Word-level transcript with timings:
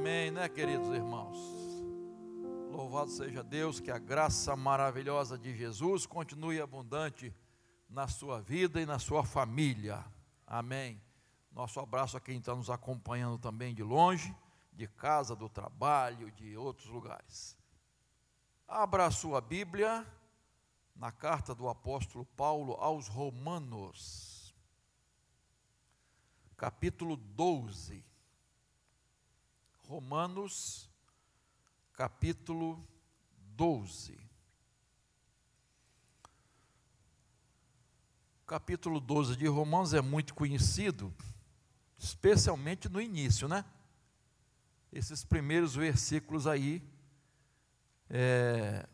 Amém, 0.00 0.30
né, 0.30 0.48
queridos 0.48 0.88
irmãos? 0.88 1.36
Louvado 2.70 3.10
seja 3.10 3.44
Deus, 3.44 3.80
que 3.80 3.90
a 3.90 3.98
graça 3.98 4.56
maravilhosa 4.56 5.36
de 5.36 5.54
Jesus 5.54 6.06
continue 6.06 6.58
abundante 6.58 7.36
na 7.86 8.08
sua 8.08 8.40
vida 8.40 8.80
e 8.80 8.86
na 8.86 8.98
sua 8.98 9.22
família. 9.22 10.02
Amém. 10.46 10.98
Nosso 11.52 11.78
abraço 11.80 12.16
a 12.16 12.20
quem 12.20 12.38
está 12.38 12.54
nos 12.54 12.70
acompanhando 12.70 13.38
também 13.38 13.74
de 13.74 13.82
longe, 13.82 14.34
de 14.72 14.88
casa, 14.88 15.36
do 15.36 15.50
trabalho, 15.50 16.30
de 16.30 16.56
outros 16.56 16.88
lugares. 16.88 17.54
Abra 18.66 19.04
a 19.04 19.10
sua 19.10 19.38
Bíblia 19.38 20.06
na 20.96 21.12
carta 21.12 21.54
do 21.54 21.68
apóstolo 21.68 22.24
Paulo 22.24 22.72
aos 22.80 23.06
Romanos, 23.06 24.56
capítulo 26.56 27.16
12. 27.16 28.09
Romanos, 29.90 30.88
capítulo 31.94 32.80
12. 33.56 34.16
O 38.40 38.46
capítulo 38.46 39.00
12 39.00 39.36
de 39.36 39.48
Romanos 39.48 39.92
é 39.92 40.00
muito 40.00 40.32
conhecido, 40.32 41.12
especialmente 41.98 42.88
no 42.88 43.00
início, 43.00 43.48
né? 43.48 43.64
Esses 44.92 45.24
primeiros 45.24 45.74
versículos 45.74 46.46
aí, 46.46 46.88
é, 48.08 48.88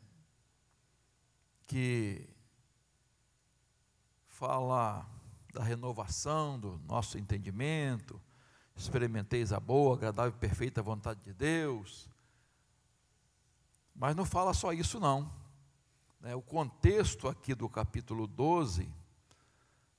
que 1.67 2.27
fala 4.29 5.07
da 5.53 5.63
renovação 5.63 6.59
do 6.59 6.79
nosso 6.87 7.19
entendimento, 7.19 8.19
experimenteis 8.77 9.53
a 9.53 9.59
boa, 9.59 9.95
agradável 9.95 10.33
e 10.37 10.41
perfeita 10.41 10.83
vontade 10.83 11.25
de 11.25 11.33
Deus. 11.33 12.09
Mas 13.95 14.15
não 14.15 14.27
fala 14.27 14.53
só 14.53 14.73
isso, 14.73 15.01
não. 15.01 15.33
Né? 16.21 16.35
O 16.35 16.43
contexto 16.43 17.29
aqui 17.29 17.55
do 17.55 17.69
capítulo 17.69 18.27
12 18.27 18.93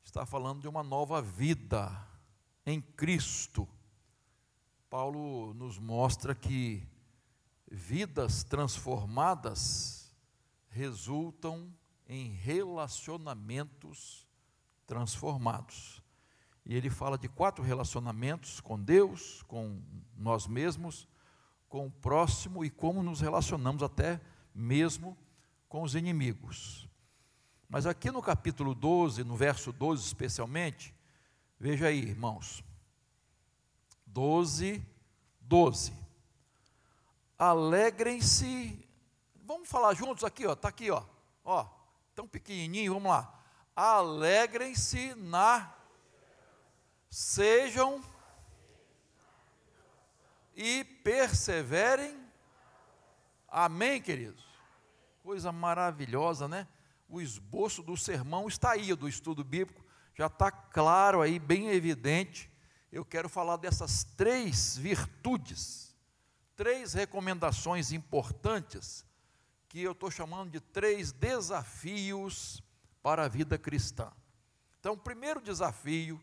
está 0.03 0.25
falando 0.25 0.61
de 0.61 0.67
uma 0.67 0.83
nova 0.83 1.21
vida 1.21 1.91
em 2.65 2.79
Cristo. 2.79 3.67
Paulo 4.89 5.53
nos 5.53 5.79
mostra 5.79 6.35
que 6.35 6.87
vidas 7.69 8.43
transformadas 8.43 10.13
resultam 10.69 11.73
em 12.07 12.31
relacionamentos 12.31 14.25
transformados. 14.85 16.01
E 16.69 16.75
ele 16.75 16.89
fala 16.89 17.17
de 17.17 17.29
quatro 17.29 17.63
relacionamentos 17.63 18.59
com 18.59 18.77
Deus, 18.77 19.41
com 19.43 19.81
nós 20.17 20.47
mesmos, 20.47 21.07
com 21.69 21.87
o 21.87 21.91
próximo 21.91 22.65
e 22.65 22.69
como 22.69 23.01
nos 23.01 23.21
relacionamos 23.21 23.81
até 23.81 24.19
mesmo 24.53 25.17
com 25.69 25.81
os 25.81 25.95
inimigos. 25.95 26.85
Mas 27.69 27.85
aqui 27.85 28.11
no 28.11 28.21
capítulo 28.21 28.75
12, 28.75 29.23
no 29.23 29.37
verso 29.37 29.71
12 29.71 30.05
especialmente, 30.05 30.93
veja 31.57 31.87
aí, 31.87 31.99
irmãos. 31.99 32.61
12, 34.05 34.85
12. 35.39 35.93
Alegrem-se. 37.39 38.85
Vamos 39.45 39.69
falar 39.69 39.93
juntos 39.93 40.25
aqui, 40.25 40.45
ó. 40.45 40.51
Está 40.51 40.67
aqui, 40.67 40.91
ó. 40.91 41.01
Ó, 41.45 41.65
tão 42.13 42.27
pequenininho, 42.27 42.95
vamos 42.95 43.09
lá. 43.09 43.41
Alegrem-se 43.73 45.15
na 45.15 45.76
sejam 47.09 48.03
e 50.55 50.83
perseverem. 50.83 52.19
Amém, 53.47 54.01
queridos? 54.01 54.43
Coisa 55.23 55.51
maravilhosa, 55.51 56.47
né? 56.47 56.67
O 57.07 57.21
esboço 57.21 57.81
do 57.81 57.95
sermão 57.95 58.47
está 58.47 58.71
aí, 58.71 58.93
do 58.93 59.07
estudo 59.07 59.43
bíblico, 59.43 59.85
já 60.13 60.27
está 60.27 60.51
claro 60.51 61.21
aí, 61.21 61.39
bem 61.39 61.69
evidente. 61.69 62.51
Eu 62.91 63.05
quero 63.05 63.29
falar 63.29 63.57
dessas 63.57 64.03
três 64.03 64.75
virtudes, 64.75 65.95
três 66.55 66.93
recomendações 66.93 67.91
importantes, 67.91 69.05
que 69.69 69.81
eu 69.81 69.91
estou 69.91 70.09
chamando 70.09 70.49
de 70.49 70.59
três 70.59 71.11
desafios 71.11 72.63
para 73.03 73.25
a 73.25 73.27
vida 73.27 73.57
cristã. 73.57 74.11
Então, 74.79 74.93
o 74.93 74.97
primeiro 74.97 75.41
desafio 75.41 76.21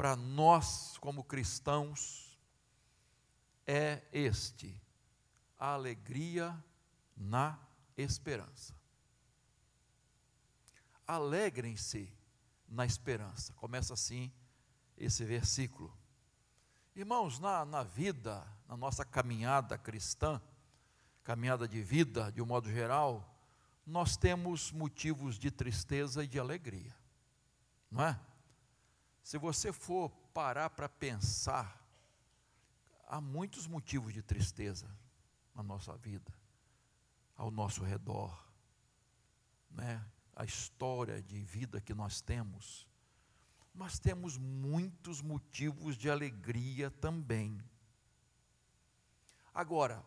para 0.00 0.16
nós, 0.16 0.96
como 0.96 1.22
cristãos, 1.22 2.34
é 3.66 4.02
este: 4.10 4.74
a 5.58 5.74
alegria 5.74 6.58
na 7.14 7.58
esperança. 7.98 8.74
Alegrem-se 11.06 12.10
na 12.66 12.86
esperança. 12.86 13.52
Começa 13.52 13.92
assim 13.92 14.32
esse 14.96 15.22
versículo. 15.22 15.94
Irmãos, 16.96 17.38
na, 17.38 17.66
na 17.66 17.82
vida, 17.82 18.42
na 18.66 18.78
nossa 18.78 19.04
caminhada 19.04 19.76
cristã, 19.76 20.40
caminhada 21.22 21.68
de 21.68 21.82
vida, 21.82 22.32
de 22.32 22.40
um 22.40 22.46
modo 22.46 22.70
geral, 22.70 23.38
nós 23.86 24.16
temos 24.16 24.72
motivos 24.72 25.38
de 25.38 25.50
tristeza 25.50 26.24
e 26.24 26.26
de 26.26 26.38
alegria, 26.38 26.96
não 27.90 28.02
é? 28.02 28.29
Se 29.30 29.38
você 29.38 29.72
for 29.72 30.10
parar 30.34 30.70
para 30.70 30.88
pensar, 30.88 31.80
há 33.06 33.20
muitos 33.20 33.64
motivos 33.68 34.12
de 34.12 34.22
tristeza 34.22 34.92
na 35.54 35.62
nossa 35.62 35.96
vida, 35.96 36.34
ao 37.36 37.48
nosso 37.48 37.84
redor, 37.84 38.36
né? 39.70 40.04
a 40.34 40.44
história 40.44 41.22
de 41.22 41.40
vida 41.44 41.80
que 41.80 41.94
nós 41.94 42.20
temos, 42.20 42.88
mas 43.72 44.00
temos 44.00 44.36
muitos 44.36 45.22
motivos 45.22 45.96
de 45.96 46.10
alegria 46.10 46.90
também. 46.90 47.62
Agora, 49.54 50.04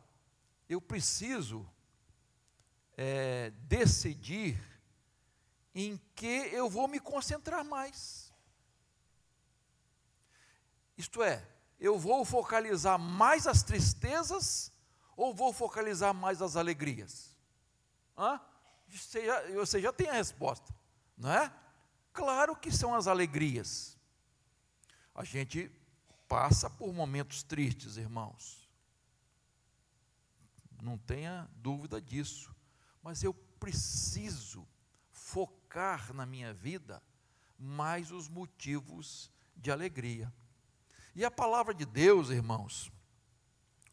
eu 0.67 0.81
preciso 0.81 1.65
é, 2.97 3.51
decidir 3.51 4.61
em 5.73 5.97
que 6.13 6.49
eu 6.51 6.69
vou 6.69 6.89
me 6.89 6.99
concentrar 6.99 7.63
mais. 7.63 8.32
Isto 10.97 11.23
é, 11.23 11.47
eu 11.79 11.97
vou 11.97 12.23
focalizar 12.23 12.97
mais 12.97 13.47
as 13.47 13.63
tristezas 13.63 14.71
ou 15.15 15.33
vou 15.33 15.51
focalizar 15.51 16.13
mais 16.13 16.41
as 16.41 16.55
alegrias? 16.55 17.35
Hã? 18.17 18.39
Você, 18.87 19.25
já, 19.25 19.51
você 19.51 19.81
já 19.81 19.91
tem 19.91 20.09
a 20.09 20.13
resposta, 20.13 20.73
não 21.17 21.31
é? 21.31 21.51
Claro 22.11 22.55
que 22.55 22.71
são 22.71 22.93
as 22.93 23.07
alegrias. 23.07 23.97
A 25.15 25.23
gente 25.23 25.71
passa 26.27 26.69
por 26.69 26.93
momentos 26.93 27.43
tristes, 27.43 27.97
irmãos. 27.97 28.69
Não 30.81 30.97
tenha 30.97 31.49
dúvida 31.55 32.01
disso. 32.01 32.53
Mas 33.01 33.23
eu 33.23 33.33
preciso 33.33 34.67
focar 35.11 36.13
na 36.13 36.25
minha 36.25 36.53
vida 36.53 37.01
mais 37.57 38.11
os 38.11 38.27
motivos 38.27 39.31
de 39.55 39.71
alegria. 39.71 40.31
E 41.15 41.23
a 41.23 41.31
palavra 41.31 41.73
de 41.73 41.85
Deus, 41.85 42.29
irmãos, 42.29 42.91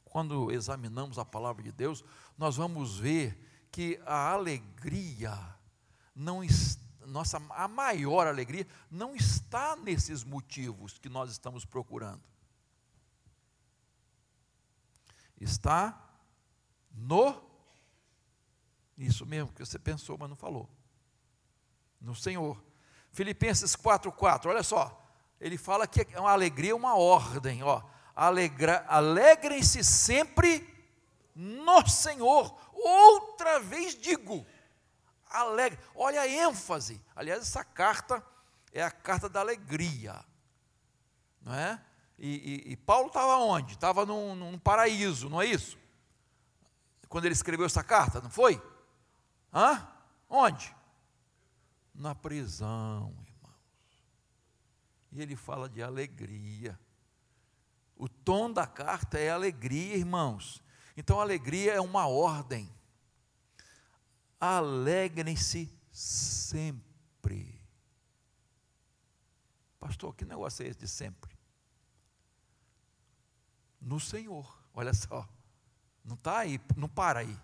quando 0.05 0.51
examinamos 0.51 1.19
a 1.19 1.25
palavra 1.25 1.63
de 1.63 1.71
Deus, 1.71 2.05
nós 2.37 2.57
vamos 2.57 2.99
ver 2.99 3.69
que 3.71 4.01
a 4.07 4.33
alegria 4.33 5.37
não 6.15 6.41
nossa 7.07 7.39
a 7.51 7.67
maior 7.67 8.27
alegria 8.27 8.67
não 8.91 9.17
está 9.17 9.75
nesses 9.75 10.23
motivos 10.23 10.99
que 10.99 11.09
nós 11.09 11.31
estamos 11.31 11.65
procurando. 11.65 12.23
Está 15.41 16.09
no 16.93 17.49
isso 18.97 19.25
mesmo 19.25 19.53
que 19.53 19.65
você 19.65 19.79
pensou, 19.79 20.19
mas 20.19 20.29
não 20.29 20.37
falou. 20.37 20.69
No 22.01 22.15
Senhor. 22.15 22.63
Filipenses 23.13 23.75
4:4, 23.75 24.47
olha 24.47 24.63
só 24.63 25.00
ele 25.41 25.57
fala 25.57 25.87
que 25.87 26.07
é 26.13 26.21
uma 26.21 26.33
alegria, 26.33 26.77
uma 26.77 26.95
ordem, 26.97 27.63
ó. 27.63 27.83
Alegrem-se 28.15 29.83
sempre 29.83 30.69
no 31.35 31.87
Senhor. 31.89 32.55
Outra 32.73 33.59
vez 33.61 33.95
digo, 33.95 34.47
alegre. 35.31 35.79
Olha 35.95 36.21
a 36.21 36.29
ênfase. 36.29 37.01
Aliás, 37.17 37.41
essa 37.41 37.65
carta 37.65 38.23
é 38.73 38.83
a 38.83 38.91
carta 38.91 39.29
da 39.29 39.41
alegria, 39.41 40.23
não 41.41 41.55
é? 41.55 41.81
E, 42.19 42.67
e, 42.69 42.73
e 42.73 42.77
Paulo 42.77 43.07
estava 43.07 43.39
onde? 43.39 43.73
Estava 43.73 44.05
num, 44.05 44.35
num 44.35 44.59
paraíso, 44.59 45.31
não 45.31 45.41
é 45.41 45.47
isso? 45.47 45.79
Quando 47.09 47.25
ele 47.25 47.33
escreveu 47.35 47.65
essa 47.65 47.83
carta, 47.83 48.21
não 48.21 48.31
foi? 48.31 48.63
Hã? 49.53 49.89
Onde? 50.29 50.77
Na 51.95 52.15
prisão, 52.15 53.17
e 55.13 55.21
ele 55.21 55.37
fala 55.37 55.69
de 55.69 55.83
alegria. 55.83 56.79
O 57.97 58.09
tom 58.09 58.51
da 58.51 58.67
carta 58.67 59.19
é 59.19 59.31
alegria, 59.31 59.97
irmãos. 59.97 60.63
Então, 60.97 61.21
alegria 61.21 61.75
é 61.75 61.81
uma 61.81 62.07
ordem. 62.07 62.73
Alegrem-se 64.39 65.71
sempre. 65.93 67.61
Pastor, 69.79 70.15
que 70.15 70.25
negócio 70.25 70.65
é 70.65 70.69
esse 70.69 70.79
de 70.79 70.89
sempre? 70.89 71.39
No 73.81 73.99
Senhor, 73.99 74.63
olha 74.75 74.93
só. 74.93 75.29
Não 76.05 76.15
está 76.15 76.39
aí, 76.39 76.61
não 76.77 76.89
para 76.89 77.21
aí. 77.21 77.39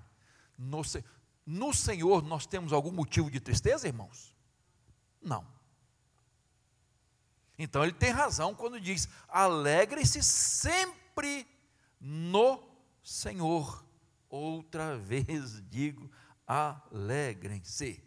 No, 0.56 0.82
no 1.44 1.72
Senhor 1.72 2.22
nós 2.22 2.46
temos 2.46 2.72
algum 2.72 2.92
motivo 2.92 3.30
de 3.30 3.40
tristeza, 3.40 3.86
irmãos? 3.86 4.34
Não. 5.20 5.55
Então 7.58 7.82
ele 7.82 7.92
tem 7.92 8.10
razão 8.10 8.54
quando 8.54 8.80
diz: 8.80 9.08
alegre-se 9.28 10.22
sempre 10.22 11.46
no 12.00 12.62
Senhor. 13.02 13.84
Outra 14.28 14.96
vez 14.98 15.62
digo, 15.68 16.10
alegrem-se. 16.46 18.02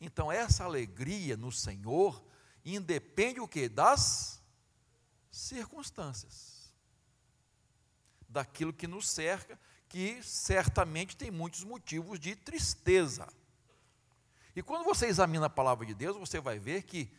Então 0.00 0.30
essa 0.30 0.64
alegria 0.64 1.36
no 1.36 1.50
Senhor 1.50 2.22
independe 2.64 3.40
o 3.40 3.48
que? 3.48 3.68
Das 3.68 4.42
circunstâncias. 5.30 6.72
Daquilo 8.28 8.72
que 8.72 8.86
nos 8.86 9.08
cerca, 9.08 9.58
que 9.88 10.22
certamente 10.22 11.16
tem 11.16 11.30
muitos 11.30 11.64
motivos 11.64 12.18
de 12.18 12.34
tristeza. 12.34 13.28
E 14.56 14.62
quando 14.62 14.84
você 14.84 15.06
examina 15.06 15.46
a 15.46 15.50
palavra 15.50 15.84
de 15.84 15.94
Deus, 15.94 16.16
você 16.16 16.40
vai 16.40 16.58
ver 16.58 16.82
que 16.82 17.10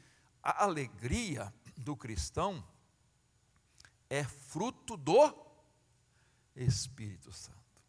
a 0.45 0.63
alegria 0.63 1.51
do 1.75 1.97
cristão 1.97 2.63
é 4.07 4.23
fruto 4.23 4.95
do 4.95 5.35
Espírito 6.55 7.33
Santo. 7.33 7.81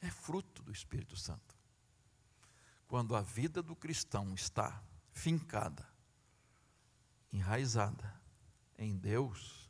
É 0.00 0.08
fruto 0.08 0.62
do 0.62 0.70
Espírito 0.70 1.16
Santo. 1.16 1.56
Quando 2.86 3.16
a 3.16 3.20
vida 3.20 3.60
do 3.60 3.74
cristão 3.74 4.32
está 4.32 4.80
fincada, 5.10 5.88
enraizada 7.32 8.14
em 8.78 8.96
Deus, 8.96 9.68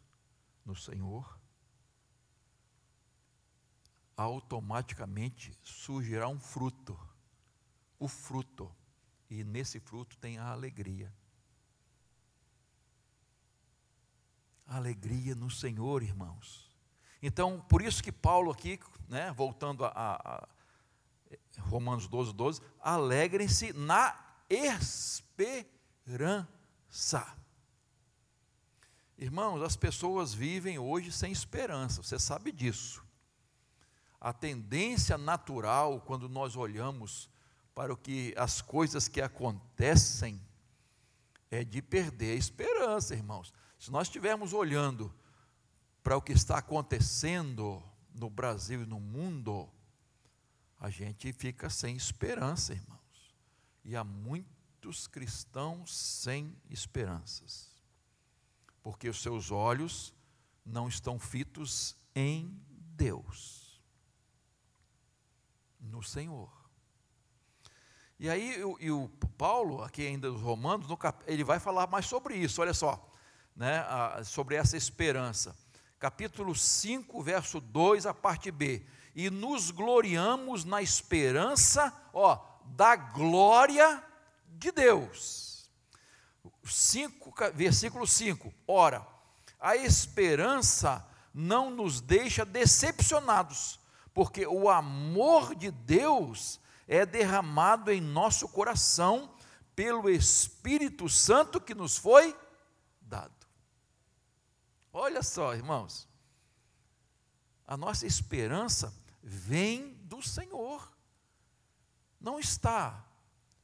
no 0.67 0.77
Senhor, 0.77 1.41
automaticamente 4.15 5.57
surgirá 5.63 6.29
um 6.29 6.39
fruto. 6.39 6.99
O 7.99 8.07
fruto 8.07 8.71
e 9.33 9.43
nesse 9.45 9.81
fruto 9.81 10.19
tem 10.19 10.37
a 10.37 10.51
alegria. 10.51 11.11
Alegria 14.67 15.35
no 15.35 15.51
Senhor, 15.51 16.03
irmãos. 16.03 16.71
Então, 17.23 17.63
por 17.63 17.81
isso 17.81 18.03
que 18.03 18.13
Paulo 18.13 18.51
aqui, 18.51 18.79
né, 19.09 19.33
voltando 19.33 19.87
a, 19.87 19.91
a 19.95 20.47
Romanos 21.61 22.07
12, 22.07 22.35
12, 22.35 22.61
alegrem-se 22.79 23.73
na 23.73 24.15
esperança. 24.51 25.67
Irmãos, 29.17 29.63
as 29.63 29.77
pessoas 29.77 30.35
vivem 30.35 30.79
hoje 30.79 31.11
sem 31.11 31.33
esperança, 31.33 32.03
você 32.03 32.19
sabe 32.19 32.53
disso. 32.53 33.03
A 34.21 34.31
tendência 34.33 35.17
natural, 35.17 36.03
quando 36.03 36.29
nós 36.29 36.55
olhamos 36.55 37.32
para 37.75 37.93
o 37.93 37.97
que 37.97 38.35
as 38.37 38.61
coisas 38.61 39.09
que 39.09 39.21
acontecem 39.21 40.41
é 41.51 41.65
de 41.65 41.83
perder 41.83 42.33
a 42.33 42.39
esperança, 42.39 43.15
irmãos. 43.15 43.53
Se 43.79 43.91
nós 43.91 44.07
estivermos 44.09 44.53
olhando 44.53 45.13
para 46.03 46.17
o 46.17 46.23
que 46.23 46.33
está 46.33 46.59
acontecendo 46.59 47.83
no 48.15 48.29
Brasil 48.29 48.83
e 48.83 48.87
no 48.87 49.01
mundo, 49.01 49.69
a 50.79 50.91
gente 50.91 51.33
fica 51.33 51.71
sem 51.71 51.97
esperança, 51.97 52.73
irmãos. 52.73 53.35
E 53.85 53.97
há 53.97 54.05
muitos 54.05 55.07
cristãos 55.07 55.95
sem 55.95 56.57
esperanças, 56.71 57.71
porque 58.83 59.09
os 59.09 59.21
seus 59.21 59.51
olhos 59.51 60.15
não 60.65 60.89
estão 60.89 61.19
fitos 61.19 61.97
em 62.15 62.61
Deus, 62.97 63.81
no 65.81 66.03
Senhor. 66.03 66.62
E 68.23 68.31
aí 68.31 68.63
o, 68.63 68.77
e 68.79 68.89
o 68.89 69.09
Paulo, 69.37 69.83
aqui 69.83 70.07
ainda 70.07 70.31
dos 70.31 70.41
Romanos, 70.41 70.87
ele 71.27 71.43
vai 71.43 71.59
falar 71.59 71.89
mais 71.89 72.07
sobre 72.07 72.37
isso, 72.37 72.61
olha 72.61 72.73
só, 72.73 73.05
né, 73.57 73.85
sobre 74.25 74.55
essa 74.55 74.77
esperança. 74.77 75.57
Capítulo 75.99 76.55
5, 76.55 77.21
verso 77.21 77.61
2, 77.61 78.07
a 78.07 78.15
parte 78.15 78.53
B. 78.53 78.87
E 79.13 79.29
nos 79.29 79.73
gloriamos 79.73 80.65
na 80.65 80.81
esperança, 80.81 81.93
ó, 82.15 82.39
da 82.65 82.95
glória 82.95 84.01
de 84.47 84.71
Deus. 84.71 85.69
5, 86.63 87.35
versículo 87.53 88.07
5. 88.07 88.55
Ora, 88.69 89.05
a 89.59 89.75
esperança 89.75 91.05
não 91.35 91.71
nos 91.71 92.01
deixa 92.01 92.45
decepcionados, 92.45 93.81
porque 94.15 94.47
o 94.47 94.71
amor 94.71 95.57
de 95.57 95.73
Deus 95.73 96.62
é 96.87 97.07
derramado 97.07 97.91
em 97.91 98.01
nosso 98.01 98.49
coração 98.49 99.35
pelo 99.75 100.09
Espírito 100.11 101.09
Santo 101.09 101.61
que 101.61 101.75
nos 101.75 101.97
foi 101.97 102.37
dado. 103.01 103.35
Olha 104.93 105.23
só, 105.23 105.55
irmãos, 105.55 106.09
a 107.67 107.77
nossa 107.77 108.07
esperança 108.07 108.95
vem 109.23 109.95
do 110.03 110.21
Senhor, 110.21 110.93
não 112.21 112.39
está 112.39 113.07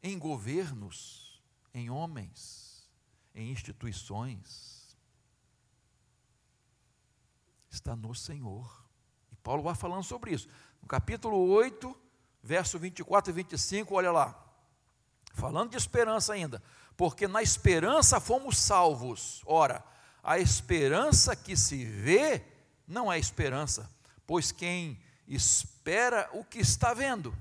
em 0.02 0.18
governos, 0.18 1.42
em 1.74 1.90
homens, 1.90 2.88
em 3.34 3.50
instituições, 3.50 4.96
está 7.70 7.94
no 7.94 8.14
Senhor. 8.14 8.88
E 9.30 9.36
Paulo 9.36 9.62
vai 9.62 9.74
falando 9.74 10.02
sobre 10.02 10.32
isso. 10.32 10.48
No 10.80 10.88
capítulo 10.88 11.36
8, 11.48 12.07
verso 12.48 12.78
24 12.78 13.30
e 13.30 13.34
25, 13.34 13.94
olha 13.94 14.10
lá. 14.10 14.34
Falando 15.34 15.72
de 15.72 15.76
esperança 15.76 16.32
ainda, 16.32 16.62
porque 16.96 17.28
na 17.28 17.42
esperança 17.42 18.18
fomos 18.18 18.56
salvos. 18.56 19.42
Ora, 19.44 19.84
a 20.22 20.38
esperança 20.38 21.36
que 21.36 21.54
se 21.54 21.84
vê 21.84 22.42
não 22.86 23.12
é 23.12 23.18
esperança, 23.18 23.90
pois 24.26 24.50
quem 24.50 24.98
espera 25.26 26.30
o 26.32 26.42
que 26.42 26.58
está 26.58 26.94
vendo. 26.94 27.36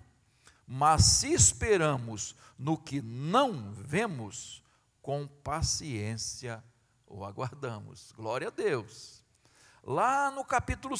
Mas 0.67 1.05
se 1.05 1.31
esperamos 1.31 2.35
no 2.59 2.77
que 2.77 3.01
não 3.01 3.71
vemos, 3.71 4.61
com 5.01 5.25
paciência 5.25 6.61
o 7.05 7.23
aguardamos. 7.23 8.11
Glória 8.11 8.49
a 8.49 8.51
Deus. 8.51 9.23
Lá 9.81 10.29
no 10.29 10.43
capítulo 10.43 10.97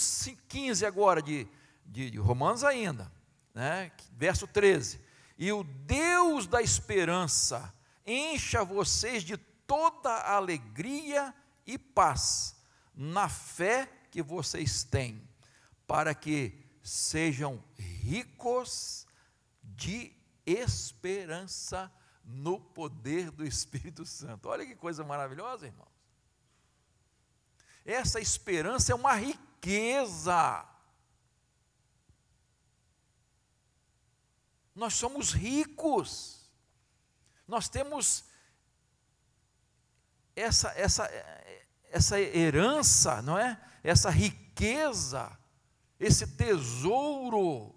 15 0.48 0.86
agora 0.86 1.22
de, 1.22 1.46
de, 1.86 2.10
de 2.10 2.18
Romanos 2.18 2.64
ainda, 2.64 3.12
né? 3.58 3.92
verso 4.12 4.46
13: 4.46 5.02
E 5.36 5.52
o 5.52 5.64
Deus 5.64 6.46
da 6.46 6.62
esperança 6.62 7.74
encha 8.06 8.64
vocês 8.64 9.24
de 9.24 9.36
toda 9.36 10.14
alegria 10.16 11.34
e 11.66 11.76
paz 11.76 12.56
na 12.94 13.28
fé 13.28 13.92
que 14.12 14.22
vocês 14.22 14.84
têm, 14.84 15.28
para 15.88 16.14
que 16.14 16.54
sejam 16.84 17.62
ricos 17.76 19.08
de 19.64 20.14
esperança 20.46 21.92
no 22.24 22.60
poder 22.60 23.32
do 23.32 23.44
Espírito 23.44 24.06
Santo. 24.06 24.50
Olha 24.50 24.66
que 24.68 24.76
coisa 24.76 25.04
maravilhosa, 25.04 25.66
irmãos. 25.66 25.88
Essa 27.84 28.20
esperança 28.20 28.92
é 28.92 28.96
uma 28.96 29.14
riqueza 29.14 30.64
Nós 34.78 34.94
somos 34.94 35.32
ricos. 35.32 36.48
Nós 37.48 37.68
temos 37.68 38.26
essa, 40.36 40.70
essa, 40.78 41.10
essa 41.90 42.22
herança, 42.22 43.20
não 43.24 43.40
é? 43.40 43.60
Essa 43.84 44.12
riqueza, 44.12 45.36
esse 46.00 46.28
tesouro 46.28 47.74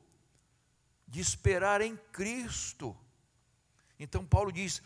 de 1.08 1.20
esperar 1.20 1.80
em 1.80 1.96
Cristo. 1.96 2.94
Então 3.98 4.26
Paulo 4.26 4.52
diz: 4.52 4.82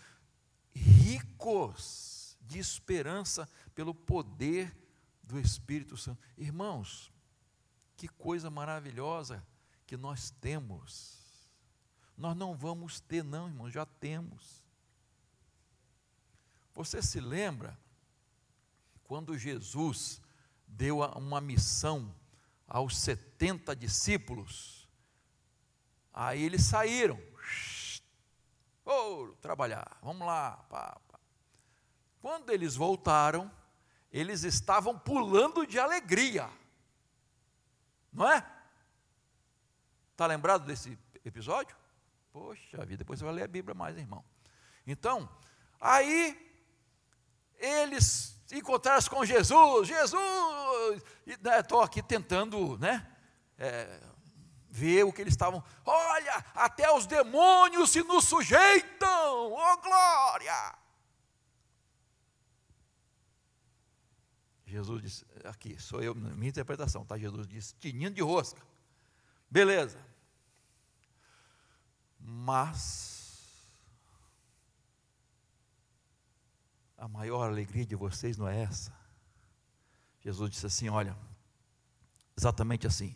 ricos 0.73 2.39
de 2.43 2.61
esperança 2.61 3.49
pelo 3.75 3.93
poder 3.93 4.73
do 5.21 5.41
Espírito 5.41 5.97
Santo. 5.97 6.23
Irmãos, 6.39 7.13
que 7.97 8.07
coisa 8.07 8.49
maravilhosa 8.51 9.45
que 9.85 9.97
nós 9.97 10.31
temos 10.31 11.24
nós 12.17 12.37
não 12.37 12.55
vamos 12.55 13.01
ter, 13.01 13.25
não, 13.25 13.49
irmão, 13.49 13.71
já 13.71 13.85
temos. 13.85 14.63
Você 16.73 17.03
se 17.03 17.21
lembra 17.21 17.79
quando 19.05 19.39
Jesus 19.39 20.21
deu 20.67 21.01
uma 21.01 21.41
missão 21.41 22.15
aos 22.67 22.97
70 22.99 23.75
discípulos, 23.77 24.89
aí 26.13 26.43
eles 26.43 26.65
saíram. 26.65 27.21
Oh, 28.85 29.29
trabalhar, 29.41 29.99
vamos 30.03 30.27
lá. 30.27 30.57
Pá, 30.69 31.01
pá. 31.09 31.19
Quando 32.21 32.51
eles 32.51 32.75
voltaram, 32.75 33.51
eles 34.11 34.45
estavam 34.45 34.99
pulando 34.99 35.67
de 35.67 35.79
alegria. 35.79 36.51
Não 38.13 38.31
é? 38.31 38.47
Está 40.13 40.27
lembrado 40.27 40.65
desse 40.65 40.99
episódio? 41.25 41.77
Poxa 42.35 42.85
vida, 42.85 42.97
depois 42.97 43.21
você 43.21 43.25
vai 43.25 43.33
ler 43.33 43.45
a 43.45 43.47
Bíblia 43.47 43.77
mais, 43.77 43.97
irmão. 43.97 44.25
Então, 44.85 45.31
aí 45.81 46.37
eles 47.57 48.43
encontraram-se 48.51 49.09
com 49.09 49.25
Jesus, 49.25 49.87
Jesus, 49.87 51.05
estou 51.25 51.79
né, 51.79 51.85
aqui 51.85 52.03
tentando, 52.03 52.77
né, 52.79 53.09
é, 53.57 54.01
ver 54.69 55.05
o 55.05 55.13
que 55.13 55.21
eles 55.21 55.33
estavam, 55.33 55.63
olha, 55.87 56.45
até 56.57 56.93
os 56.93 57.07
demônios 57.07 57.91
se 57.91 58.03
nos 58.03 58.25
sujeitam, 58.25 59.53
oh 59.53 59.77
glória! 59.77 60.77
Jesus 64.67 65.03
disse, 65.03 65.27
aqui, 65.45 65.81
sou 65.81 66.03
eu, 66.03 66.17
minha 66.17 66.49
interpretação, 66.49 67.07
tá? 67.07 67.17
Jesus 67.17 67.47
disse, 67.47 67.77
tininho 67.77 68.11
de 68.11 68.23
rosca, 68.23 68.61
beleza, 69.49 70.05
mas 72.27 73.63
a 76.97 77.07
maior 77.07 77.47
alegria 77.47 77.85
de 77.85 77.95
vocês 77.95 78.39
não 78.39 78.49
é 78.49 78.63
essa. 78.63 78.93
Jesus 80.23 80.51
disse 80.51 80.65
assim: 80.65 80.89
olha, 80.89 81.15
exatamente 82.37 82.87
assim, 82.87 83.15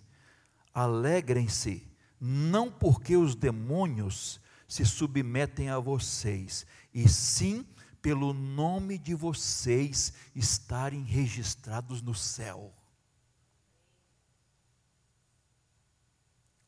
alegrem-se, 0.75 1.91
não 2.21 2.71
porque 2.71 3.17
os 3.17 3.35
demônios 3.35 4.39
se 4.69 4.85
submetem 4.85 5.71
a 5.71 5.79
vocês, 5.79 6.67
e 6.93 7.09
sim 7.09 7.67
pelo 8.03 8.35
nome 8.35 8.99
de 8.99 9.15
vocês 9.15 10.13
estarem 10.35 11.03
registrados 11.03 12.03
no 12.03 12.15
céu. 12.15 12.75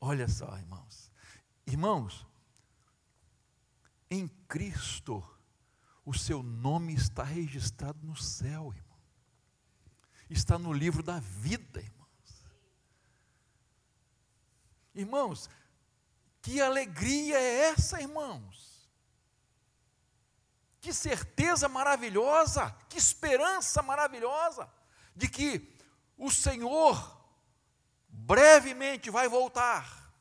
Olha 0.00 0.26
só, 0.26 0.56
irmãos. 0.56 1.12
Irmãos, 1.66 2.26
em 4.10 4.26
Cristo, 4.48 5.24
o 6.04 6.12
seu 6.12 6.42
nome 6.42 6.94
está 6.94 7.22
registrado 7.22 8.04
no 8.04 8.16
céu, 8.16 8.74
irmão. 8.74 8.98
Está 10.28 10.58
no 10.58 10.72
livro 10.72 11.02
da 11.02 11.20
vida, 11.20 11.80
irmãos. 11.80 12.00
Irmãos, 14.92 15.50
que 16.42 16.60
alegria 16.60 17.38
é 17.38 17.70
essa, 17.70 18.00
irmãos? 18.00 18.90
Que 20.80 20.92
certeza 20.92 21.68
maravilhosa, 21.68 22.74
que 22.88 22.98
esperança 22.98 23.82
maravilhosa 23.82 24.68
de 25.14 25.28
que 25.28 25.76
o 26.16 26.30
Senhor 26.30 27.18
brevemente 28.08 29.10
vai 29.10 29.28
voltar 29.28 30.12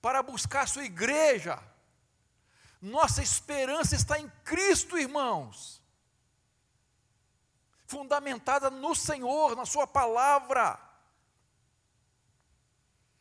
para 0.00 0.22
buscar 0.22 0.66
sua 0.66 0.84
igreja 0.84 1.62
nossa 2.80 3.22
esperança 3.22 3.94
está 3.94 4.18
em 4.18 4.28
Cristo, 4.42 4.98
irmãos. 4.98 5.82
Fundamentada 7.86 8.70
no 8.70 8.94
Senhor, 8.94 9.54
na 9.54 9.66
Sua 9.66 9.86
palavra. 9.86 10.80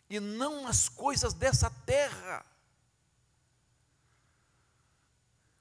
E 0.10 0.20
não 0.20 0.64
nas 0.64 0.88
coisas 0.88 1.34
dessa 1.34 1.70
terra. 1.86 2.46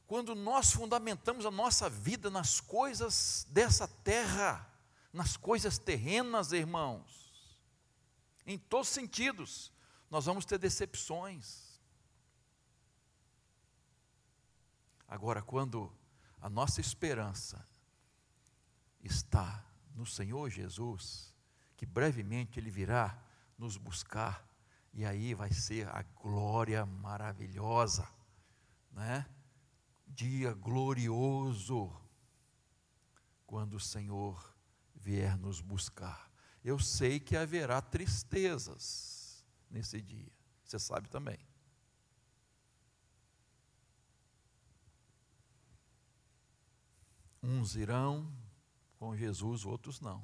Quando 0.06 0.34
nós 0.34 0.70
fundamentamos 0.72 1.44
a 1.44 1.50
nossa 1.50 1.90
vida 1.90 2.30
nas 2.30 2.60
coisas 2.60 3.46
dessa 3.50 3.88
terra, 3.88 4.66
nas 5.12 5.36
coisas 5.36 5.76
terrenas, 5.76 6.52
irmãos, 6.52 7.52
em 8.46 8.56
todos 8.56 8.88
os 8.88 8.94
sentidos, 8.94 9.70
nós 10.08 10.24
vamos 10.24 10.46
ter 10.46 10.56
decepções 10.56 11.67
Agora, 15.08 15.40
quando 15.40 15.90
a 16.38 16.50
nossa 16.50 16.82
esperança 16.82 17.66
está 19.02 19.64
no 19.94 20.04
Senhor 20.04 20.50
Jesus, 20.50 21.34
que 21.76 21.86
brevemente 21.86 22.60
Ele 22.60 22.70
virá 22.70 23.18
nos 23.56 23.78
buscar, 23.78 24.46
e 24.92 25.04
aí 25.04 25.32
vai 25.32 25.50
ser 25.50 25.88
a 25.88 26.02
glória 26.02 26.84
maravilhosa, 26.84 28.06
né? 28.92 29.26
Dia 30.06 30.52
glorioso, 30.52 31.90
quando 33.46 33.74
o 33.74 33.80
Senhor 33.80 34.54
vier 34.94 35.38
nos 35.38 35.62
buscar. 35.62 36.30
Eu 36.62 36.78
sei 36.78 37.18
que 37.18 37.34
haverá 37.36 37.80
tristezas 37.80 39.42
nesse 39.70 40.02
dia, 40.02 40.30
você 40.64 40.78
sabe 40.78 41.08
também. 41.08 41.47
Uns 47.50 47.76
irão 47.76 48.30
com 48.98 49.16
Jesus, 49.16 49.64
outros 49.64 50.02
não. 50.02 50.22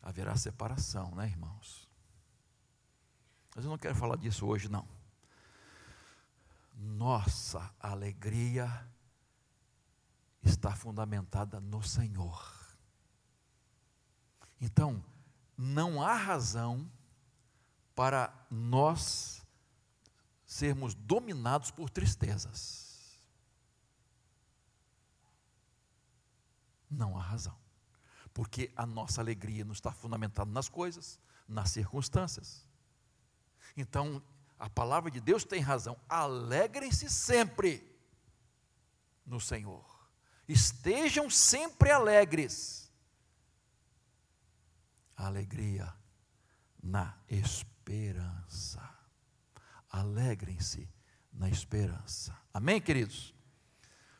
Haverá 0.00 0.36
separação, 0.36 1.12
né, 1.16 1.26
irmãos? 1.26 1.90
Mas 3.52 3.64
eu 3.64 3.70
não 3.72 3.78
quero 3.78 3.96
falar 3.96 4.14
disso 4.14 4.46
hoje, 4.46 4.68
não. 4.68 4.86
Nossa 6.76 7.74
alegria 7.80 8.88
está 10.40 10.70
fundamentada 10.76 11.58
no 11.58 11.82
Senhor. 11.82 12.78
Então, 14.60 15.04
não 15.58 16.00
há 16.00 16.14
razão 16.14 16.88
para 17.92 18.32
nós 18.48 19.44
sermos 20.46 20.94
dominados 20.94 21.72
por 21.72 21.90
tristezas. 21.90 22.91
Não 26.92 27.18
há 27.18 27.22
razão. 27.22 27.56
Porque 28.34 28.70
a 28.76 28.86
nossa 28.86 29.20
alegria 29.20 29.64
não 29.64 29.72
está 29.72 29.90
fundamentada 29.90 30.50
nas 30.50 30.68
coisas, 30.68 31.18
nas 31.48 31.70
circunstâncias. 31.70 32.66
Então, 33.76 34.22
a 34.58 34.68
palavra 34.68 35.10
de 35.10 35.20
Deus 35.20 35.44
tem 35.44 35.60
razão. 35.60 35.96
Alegrem-se 36.08 37.08
sempre 37.10 37.90
no 39.26 39.40
Senhor. 39.40 39.84
Estejam 40.46 41.30
sempre 41.30 41.90
alegres. 41.90 42.80
alegria 45.16 45.94
na 46.82 47.16
esperança. 47.28 48.82
Alegrem-se 49.88 50.88
na 51.32 51.48
esperança. 51.48 52.36
Amém, 52.52 52.80
queridos? 52.80 53.32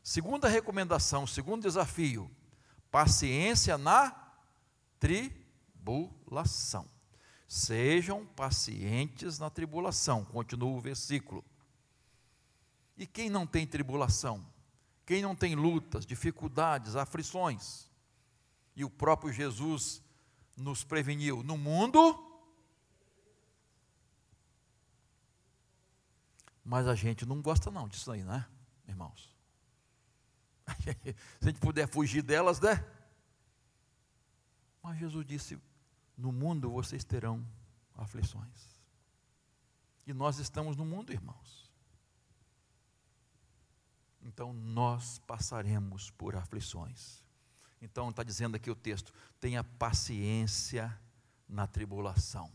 Segunda 0.02 0.48
recomendação, 0.48 1.26
segundo 1.26 1.62
desafio 1.62 2.30
paciência 2.92 3.76
na 3.78 4.14
tribulação. 5.00 6.86
Sejam 7.48 8.24
pacientes 8.24 9.38
na 9.38 9.50
tribulação, 9.50 10.24
continua 10.26 10.70
o 10.70 10.80
versículo. 10.80 11.44
E 12.96 13.06
quem 13.06 13.28
não 13.30 13.46
tem 13.46 13.66
tribulação? 13.66 14.46
Quem 15.04 15.22
não 15.22 15.34
tem 15.34 15.54
lutas, 15.54 16.06
dificuldades, 16.06 16.94
aflições? 16.94 17.90
E 18.76 18.84
o 18.84 18.90
próprio 18.90 19.32
Jesus 19.32 20.02
nos 20.56 20.84
preveniu: 20.84 21.42
no 21.42 21.56
mundo. 21.58 22.28
Mas 26.64 26.86
a 26.86 26.94
gente 26.94 27.26
não 27.26 27.42
gosta 27.42 27.70
não 27.70 27.88
disso 27.88 28.12
aí, 28.12 28.22
né, 28.22 28.46
irmãos? 28.86 29.31
Se 31.40 31.48
a 31.48 31.50
gente 31.50 31.60
puder 31.60 31.88
fugir 31.88 32.22
delas, 32.22 32.60
né? 32.60 32.84
Mas 34.82 34.98
Jesus 34.98 35.24
disse: 35.26 35.58
No 36.16 36.32
mundo 36.32 36.70
vocês 36.70 37.04
terão 37.04 37.46
aflições. 37.94 38.80
E 40.06 40.12
nós 40.12 40.38
estamos 40.38 40.76
no 40.76 40.84
mundo, 40.84 41.12
irmãos. 41.12 41.70
Então 44.22 44.52
nós 44.52 45.18
passaremos 45.20 46.10
por 46.10 46.36
aflições. 46.36 47.22
Então 47.80 48.10
está 48.10 48.22
dizendo 48.22 48.56
aqui 48.56 48.70
o 48.70 48.76
texto: 48.76 49.12
tenha 49.40 49.62
paciência 49.62 50.96
na 51.48 51.66
tribulação. 51.66 52.50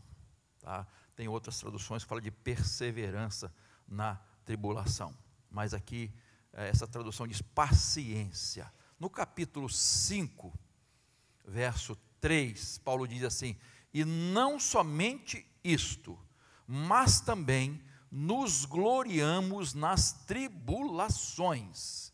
Tá? 0.60 0.86
Tem 1.14 1.28
outras 1.28 1.58
traduções 1.58 2.02
que 2.02 2.08
falam 2.08 2.22
de 2.22 2.30
perseverança 2.30 3.52
na 3.86 4.16
tribulação. 4.44 5.16
Mas 5.50 5.72
aqui 5.72 6.12
essa 6.52 6.86
tradução 6.86 7.26
diz 7.26 7.42
paciência. 7.42 8.72
No 8.98 9.08
capítulo 9.08 9.68
5, 9.68 10.52
verso 11.44 11.96
3, 12.20 12.78
Paulo 12.78 13.06
diz 13.06 13.22
assim: 13.22 13.56
E 13.92 14.04
não 14.04 14.58
somente 14.58 15.46
isto, 15.62 16.18
mas 16.66 17.20
também 17.20 17.80
nos 18.10 18.64
gloriamos 18.64 19.74
nas 19.74 20.12
tribulações, 20.24 22.12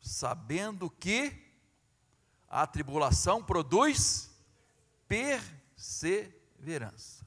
sabendo 0.00 0.90
que 0.90 1.44
a 2.48 2.66
tribulação 2.66 3.42
produz 3.42 4.30
perseverança. 5.06 7.26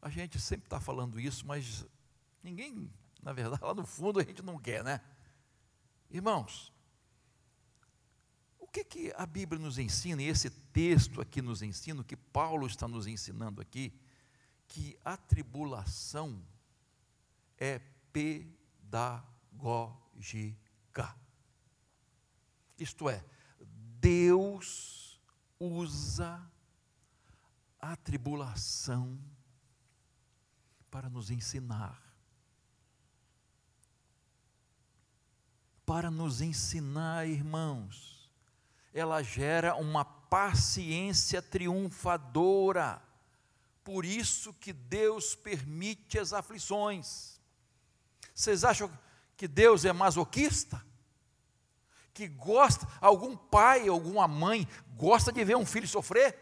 A 0.00 0.10
gente 0.10 0.40
sempre 0.40 0.66
está 0.66 0.80
falando 0.80 1.20
isso, 1.20 1.46
mas 1.46 1.86
ninguém, 2.42 2.90
na 3.22 3.32
verdade, 3.32 3.62
lá 3.62 3.74
no 3.74 3.86
fundo 3.86 4.20
a 4.20 4.24
gente 4.24 4.42
não 4.42 4.58
quer, 4.58 4.82
né? 4.84 5.00
Irmãos, 6.10 6.72
o 8.58 8.66
que, 8.66 8.84
que 8.84 9.12
a 9.16 9.24
Bíblia 9.24 9.60
nos 9.60 9.78
ensina, 9.78 10.22
e 10.22 10.26
esse 10.26 10.50
texto 10.50 11.20
aqui 11.20 11.40
nos 11.40 11.62
ensina, 11.62 12.00
o 12.00 12.04
que 12.04 12.16
Paulo 12.16 12.66
está 12.66 12.86
nos 12.88 13.06
ensinando 13.06 13.60
aqui, 13.60 13.92
que 14.66 14.98
a 15.04 15.16
tribulação 15.16 16.42
é 17.56 17.78
pedagógica. 18.12 18.36
Isto 22.78 23.08
é, 23.08 23.24
Deus 24.00 25.20
usa 25.58 26.40
a 27.80 27.96
tribulação 27.96 29.18
para 30.90 31.08
nos 31.08 31.30
ensinar. 31.30 32.07
Para 35.88 36.10
nos 36.10 36.42
ensinar, 36.42 37.26
irmãos, 37.26 38.30
ela 38.92 39.22
gera 39.22 39.74
uma 39.74 40.04
paciência 40.04 41.40
triunfadora. 41.40 43.02
Por 43.82 44.04
isso 44.04 44.52
que 44.52 44.70
Deus 44.70 45.34
permite 45.34 46.18
as 46.18 46.34
aflições. 46.34 47.40
Vocês 48.34 48.64
acham 48.64 48.92
que 49.34 49.48
Deus 49.48 49.86
é 49.86 49.92
masoquista? 49.94 50.84
Que 52.12 52.28
gosta, 52.28 52.86
algum 53.00 53.34
pai, 53.34 53.88
alguma 53.88 54.28
mãe 54.28 54.68
gosta 54.94 55.32
de 55.32 55.42
ver 55.42 55.56
um 55.56 55.64
filho 55.64 55.88
sofrer? 55.88 56.36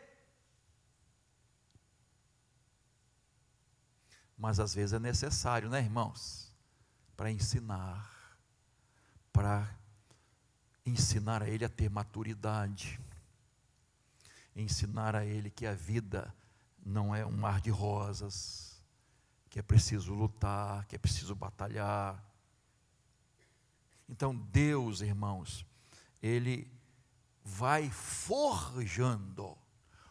Mas 4.36 4.58
às 4.58 4.74
vezes 4.74 4.94
é 4.94 4.98
necessário, 4.98 5.70
né, 5.70 5.78
irmãos? 5.78 6.52
Para 7.16 7.30
ensinar, 7.30 8.15
para 9.36 9.70
ensinar 10.86 11.42
a 11.42 11.48
ele 11.48 11.62
a 11.62 11.68
ter 11.68 11.90
maturidade, 11.90 12.98
ensinar 14.54 15.14
a 15.14 15.26
ele 15.26 15.50
que 15.50 15.66
a 15.66 15.74
vida 15.74 16.34
não 16.82 17.14
é 17.14 17.26
um 17.26 17.36
mar 17.36 17.60
de 17.60 17.68
rosas, 17.68 18.82
que 19.50 19.58
é 19.58 19.62
preciso 19.62 20.14
lutar, 20.14 20.86
que 20.86 20.96
é 20.96 20.98
preciso 20.98 21.34
batalhar. 21.34 22.24
Então, 24.08 24.34
Deus, 24.34 25.02
irmãos, 25.02 25.66
Ele 26.22 26.72
vai 27.44 27.90
forjando, 27.90 29.54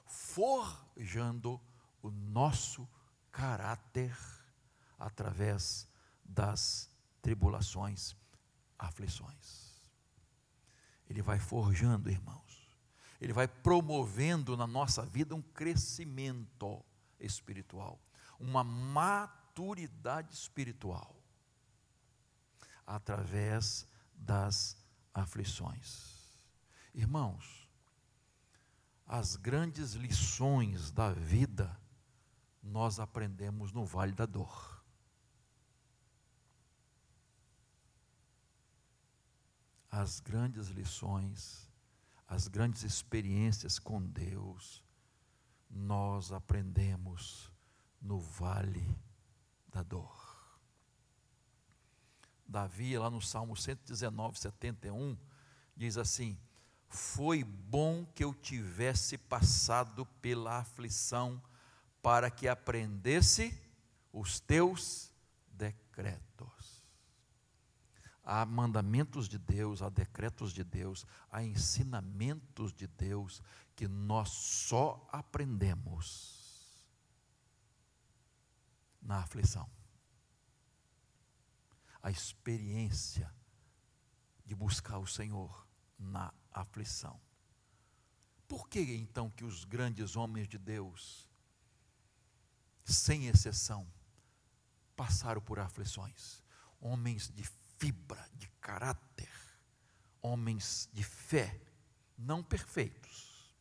forjando 0.06 1.60
o 2.04 2.12
nosso 2.12 2.88
caráter 3.32 4.16
através 5.00 5.88
das 6.24 6.88
tribulações, 7.24 8.16
aflições. 8.78 9.82
Ele 11.10 11.22
vai 11.22 11.40
forjando, 11.40 12.10
irmãos. 12.10 12.46
Ele 13.22 13.34
vai 13.34 13.48
promovendo 13.48 14.58
na 14.58 14.68
nossa 14.68 15.06
vida 15.06 15.36
um 15.36 15.42
crescimento 15.42 16.84
espiritual, 17.20 18.00
uma 18.40 18.64
maturidade 18.64 20.34
espiritual 20.34 21.16
através 22.86 23.88
das 24.14 24.78
aflições. 25.14 26.14
Irmãos, 26.94 27.70
as 29.08 29.36
grandes 29.36 29.94
lições 29.94 30.92
da 30.92 31.12
vida 31.12 31.80
nós 32.62 33.00
aprendemos 33.00 33.72
no 33.72 33.86
vale 33.86 34.12
da 34.12 34.26
dor. 34.26 34.75
As 39.98 40.20
grandes 40.20 40.68
lições, 40.68 41.72
as 42.28 42.50
grandes 42.50 42.84
experiências 42.84 43.80
com 43.80 44.02
Deus, 44.02 44.84
nós 45.70 46.34
aprendemos 46.34 47.50
no 48.02 48.20
vale 48.20 48.94
da 49.70 49.82
dor. 49.82 50.60
Davi, 52.46 52.98
lá 52.98 53.10
no 53.10 53.22
Salmo 53.22 53.56
119, 53.56 54.38
71, 54.38 55.18
diz 55.78 55.98
assim: 55.98 56.38
Foi 56.90 57.42
bom 57.42 58.06
que 58.14 58.22
eu 58.22 58.34
tivesse 58.34 59.18
passado 59.18 60.06
pela 60.22 60.60
aflição 60.60 61.42
para 62.02 62.30
que 62.30 62.50
aprendesse 62.50 63.58
os 64.12 64.42
teus 64.42 65.10
decretos. 65.54 66.55
Há 68.26 68.46
mandamentos 68.46 69.30
de 69.30 69.38
Deus, 69.38 69.82
há 69.82 69.90
decretos 69.90 70.52
de 70.52 70.64
Deus, 70.64 71.06
há 71.32 71.44
ensinamentos 71.44 72.74
de 72.74 72.88
Deus 72.88 73.42
que 73.76 73.88
nós 73.88 74.30
só 74.30 75.08
aprendemos 75.12 76.84
na 79.00 79.20
aflição. 79.20 79.70
A 82.02 82.10
experiência 82.10 83.32
de 84.44 84.56
buscar 84.56 84.98
o 84.98 85.06
Senhor 85.06 85.68
na 86.00 86.34
aflição. 86.52 87.20
Por 88.48 88.68
que 88.68 88.80
então 88.96 89.30
que 89.30 89.44
os 89.44 89.64
grandes 89.64 90.16
homens 90.16 90.48
de 90.48 90.58
Deus 90.58 91.30
sem 92.86 93.28
exceção, 93.28 93.88
passaram 94.96 95.42
por 95.42 95.60
aflições. 95.60 96.44
Homens 96.80 97.30
de 97.30 97.44
fibra, 97.78 98.30
de 98.34 98.48
caráter, 98.62 99.30
homens 100.22 100.90
de 100.94 101.04
fé, 101.04 101.60
não 102.18 102.44
perfeitos, 102.44 103.54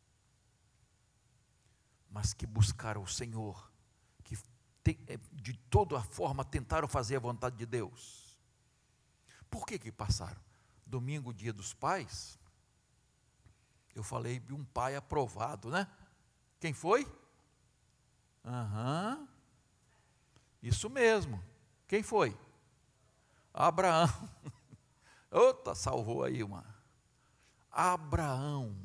mas 2.11 2.33
que 2.33 2.47
buscaram 2.47 3.03
o 3.03 3.09
Senhor, 3.09 3.71
que 4.23 4.37
eh, 5.09 5.19
de 5.33 5.55
toda 5.69 6.01
forma 6.01 6.45
tentaram 6.45 6.87
fazer 6.87 7.17
a 7.17 7.21
vontade 7.21 7.57
de 7.57 7.67
Deus. 7.67 8.39
Por 9.51 9.67
que 9.67 9.79
que 9.79 9.93
passaram? 9.93 10.41
Domingo, 10.87 11.33
dia 11.33 11.53
dos 11.53 11.73
pais, 11.73 12.39
eu 13.95 14.03
falei 14.03 14.41
de 14.41 14.53
um 14.53 14.65
pai 14.65 14.97
aprovado, 14.97 15.71
né? 15.71 15.89
Quem 16.59 16.73
foi? 16.73 17.07
Aham. 18.45 19.29
Isso 20.63 20.89
mesmo. 20.91 21.43
Quem 21.87 22.03
foi? 22.03 22.37
Abraão. 23.55 24.09
Outra, 25.31 25.77
salvou 25.77 26.25
aí 26.25 26.43
uma. 26.43 26.65
Abraão. 27.71 28.77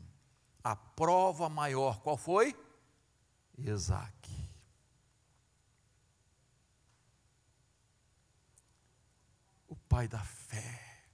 A 0.63 0.75
prova 0.75 1.49
maior, 1.49 1.99
qual 2.01 2.15
foi? 2.15 2.55
Isaac. 3.57 4.29
O 9.67 9.75
pai 9.75 10.07
da 10.07 10.19
fé. 10.19 11.07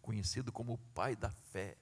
Conhecido 0.00 0.52
como 0.52 0.74
o 0.74 0.78
pai 0.94 1.16
da 1.16 1.30
fé. 1.30 1.76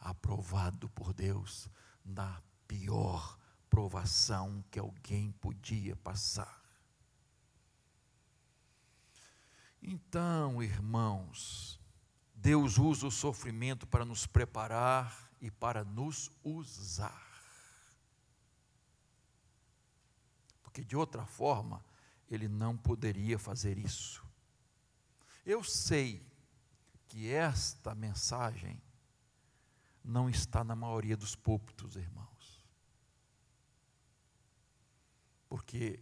Aprovado 0.00 0.88
por 0.90 1.12
Deus 1.12 1.68
na 2.04 2.42
pior 2.66 3.38
provação 3.68 4.64
que 4.70 4.78
alguém 4.78 5.30
podia 5.32 5.94
passar. 5.96 6.57
Então, 9.82 10.62
irmãos, 10.62 11.80
Deus 12.34 12.78
usa 12.78 13.06
o 13.06 13.10
sofrimento 13.10 13.86
para 13.86 14.04
nos 14.04 14.26
preparar 14.26 15.30
e 15.40 15.50
para 15.50 15.84
nos 15.84 16.30
usar. 16.42 17.26
Porque 20.62 20.84
de 20.84 20.96
outra 20.96 21.24
forma, 21.24 21.84
ele 22.30 22.48
não 22.48 22.76
poderia 22.76 23.38
fazer 23.38 23.78
isso. 23.78 24.24
Eu 25.44 25.64
sei 25.64 26.26
que 27.06 27.32
esta 27.32 27.94
mensagem 27.94 28.80
não 30.04 30.28
está 30.28 30.62
na 30.62 30.76
maioria 30.76 31.16
dos 31.16 31.34
púlpitos, 31.34 31.96
irmãos 31.96 32.28
porque 35.48 35.98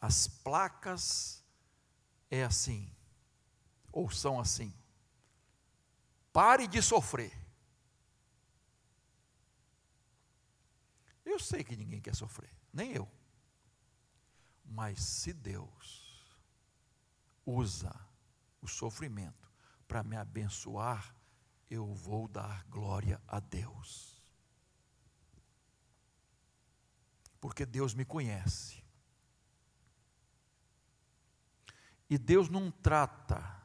as 0.00 0.28
placas 0.28 1.44
é 2.30 2.44
assim: 2.44 2.93
ou 3.94 4.10
são 4.10 4.40
assim. 4.40 4.74
Pare 6.32 6.66
de 6.66 6.82
sofrer. 6.82 7.32
Eu 11.24 11.38
sei 11.38 11.62
que 11.62 11.76
ninguém 11.76 12.00
quer 12.00 12.14
sofrer, 12.14 12.50
nem 12.72 12.92
eu. 12.92 13.08
Mas 14.64 15.00
se 15.00 15.32
Deus 15.32 16.28
usa 17.46 17.94
o 18.60 18.66
sofrimento 18.66 19.48
para 19.86 20.02
me 20.02 20.16
abençoar, 20.16 21.14
eu 21.70 21.94
vou 21.94 22.26
dar 22.26 22.64
glória 22.64 23.22
a 23.28 23.38
Deus. 23.38 24.20
Porque 27.40 27.64
Deus 27.64 27.94
me 27.94 28.04
conhece. 28.04 28.82
E 32.10 32.18
Deus 32.18 32.48
não 32.48 32.72
trata 32.72 33.63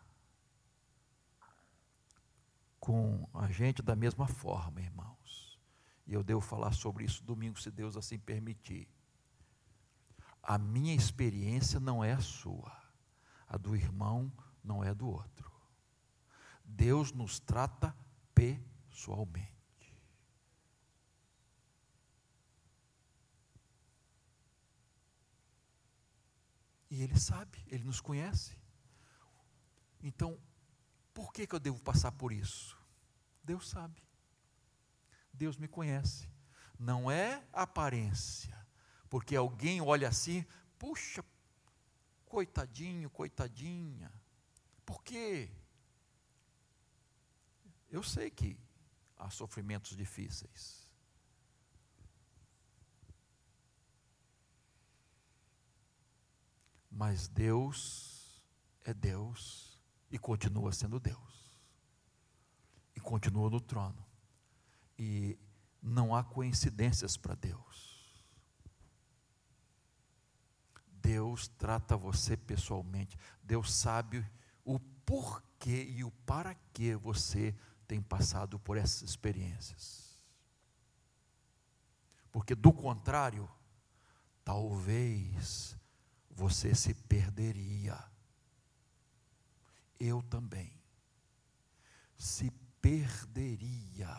com 2.80 3.28
a 3.34 3.52
gente 3.52 3.82
da 3.82 3.96
mesma 3.96 4.28
forma, 4.28 4.82
irmãos. 4.82 5.60
E 6.08 6.13
eu 6.13 6.24
devo 6.24 6.42
falar 6.42 6.72
sobre 6.72 7.06
isso 7.06 7.24
domingo, 7.24 7.60
se 7.60 7.70
Deus 7.70 7.96
assim 7.96 8.18
permitir. 8.18 8.88
A 10.42 10.58
minha 10.58 10.96
experiência 10.96 11.80
não 11.80 12.04
é 12.04 12.13
a 12.13 12.22
sua, 12.22 12.76
a 13.48 13.58
do 13.58 13.76
irmão 13.76 14.32
não 14.63 14.84
é 14.84 14.94
do 14.94 15.08
outro. 15.08 15.52
Deus 16.63 17.12
nos 17.12 17.39
trata 17.39 17.96
pessoalmente. 18.34 19.60
E 26.89 27.04
Ele 27.04 27.20
sabe, 27.20 27.63
Ele 27.68 27.84
nos 27.84 28.02
conhece. 28.02 28.58
Então, 30.02 30.39
por 31.20 31.34
que, 31.34 31.46
que 31.46 31.54
eu 31.54 31.60
devo 31.60 31.78
passar 31.82 32.14
por 32.14 32.32
isso? 32.32 32.78
Deus 33.44 33.68
sabe. 33.68 34.02
Deus 35.34 35.58
me 35.58 35.68
conhece. 35.68 36.30
Não 36.80 37.12
é 37.12 37.46
aparência, 37.52 38.58
porque 39.10 39.36
alguém 39.36 39.82
olha 39.82 40.08
assim, 40.08 40.46
puxa, 40.78 41.22
coitadinho, 42.26 43.10
coitadinha. 43.10 44.10
Por 44.86 45.04
quê? 45.04 45.52
Eu 47.90 48.02
sei 48.02 48.32
que 48.32 48.58
há 49.18 49.30
sofrimentos 49.30 49.98
difíceis. 49.98 50.90
Mas 56.90 57.28
Deus 57.28 58.42
é 58.86 58.94
Deus 58.94 59.69
e 60.12 60.17
continua 60.17 60.72
sendo 60.72 61.00
Deus. 61.00 61.60
E 62.95 63.00
continua 63.00 63.50
no 63.50 63.62
trono. 63.62 64.06
E 64.98 65.38
não 65.82 66.15
há 66.15 66.24
coincidências 66.24 67.15
para 67.15 67.36
Deus. 67.36 67.89
Deus 71.02 71.48
trata 71.48 71.95
você 71.95 72.36
pessoalmente. 72.36 73.17
Deus 73.43 73.74
sabe 73.74 74.26
o 74.63 74.80
porquê 74.80 75.84
e 75.89 76.04
o 76.04 76.12
para 76.26 76.54
que 76.74 76.95
você 76.95 77.56
tem 77.88 78.02
passado 78.02 78.60
por 78.60 78.78
essas 78.78 79.02
experiências. 79.02 80.19
Porque 82.32 82.54
do 82.54 82.72
contrário, 82.72 83.50
talvez 84.43 85.76
você 86.30 86.76
se 86.76 86.93
perderia. 86.93 87.98
Eu 90.00 90.22
também. 90.24 90.72
Se 92.18 92.52
perderia. 92.82 94.16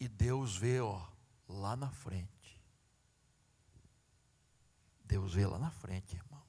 E 0.00 0.08
Deus 0.08 0.56
vê, 0.56 0.80
ó, 0.80 1.06
lá 1.48 1.76
na 1.76 1.90
frente. 1.90 2.60
Deus 5.04 5.34
vê 5.34 5.46
lá 5.46 5.58
na 5.58 5.70
frente, 5.70 6.16
irmãos. 6.16 6.42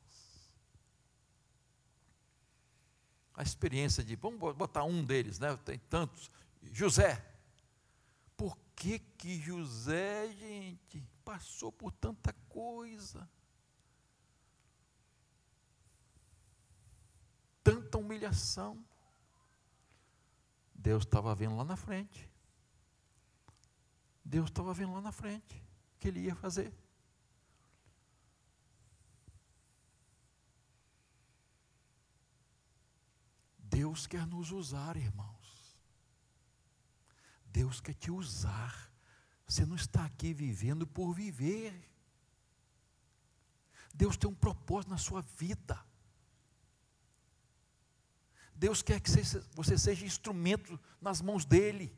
A 3.35 3.43
experiência 3.43 4.03
de, 4.03 4.15
vamos 4.15 4.39
botar 4.55 4.83
um 4.83 5.03
deles, 5.03 5.37
né? 5.37 5.55
Tem 5.57 5.77
tantos. 5.77 6.31
José. 6.71 7.23
Por 8.37 8.57
que 8.75 8.99
que 8.99 9.39
José, 9.39 10.31
gente, 10.33 11.03
passou 11.23 11.71
por 11.71 11.91
tanta 11.91 12.33
coisa? 12.49 13.29
Tanta 17.63 17.97
humilhação. 17.97 18.83
Deus 20.75 21.03
estava 21.03 21.33
vendo 21.33 21.55
lá 21.55 21.63
na 21.63 21.77
frente. 21.77 22.29
Deus 24.23 24.49
estava 24.49 24.73
vendo 24.73 24.93
lá 24.93 25.01
na 25.01 25.11
frente 25.11 25.55
o 25.95 25.99
que 25.99 26.07
ele 26.07 26.21
ia 26.21 26.35
fazer. 26.35 26.73
Deus 33.57 34.05
quer 34.05 34.25
nos 34.27 34.51
usar, 34.51 34.97
irmãos. 34.97 35.77
Deus 37.45 37.79
quer 37.79 37.93
te 37.93 38.11
usar. 38.11 38.91
Você 39.47 39.65
não 39.65 39.75
está 39.75 40.05
aqui 40.05 40.33
vivendo 40.33 40.85
por 40.85 41.13
viver. 41.13 41.73
Deus 43.93 44.17
tem 44.17 44.29
um 44.29 44.35
propósito 44.35 44.89
na 44.89 44.97
sua 44.97 45.21
vida. 45.21 45.79
Deus 48.63 48.81
quer 48.81 49.01
que 49.01 49.09
você 49.53 49.77
seja 49.77 50.05
instrumento 50.05 50.79
nas 51.01 51.21
mãos 51.21 51.43
dEle. 51.43 51.93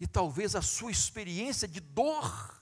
E 0.00 0.04
talvez 0.04 0.56
a 0.56 0.60
sua 0.60 0.90
experiência 0.90 1.68
de 1.68 1.78
dor 1.78 2.60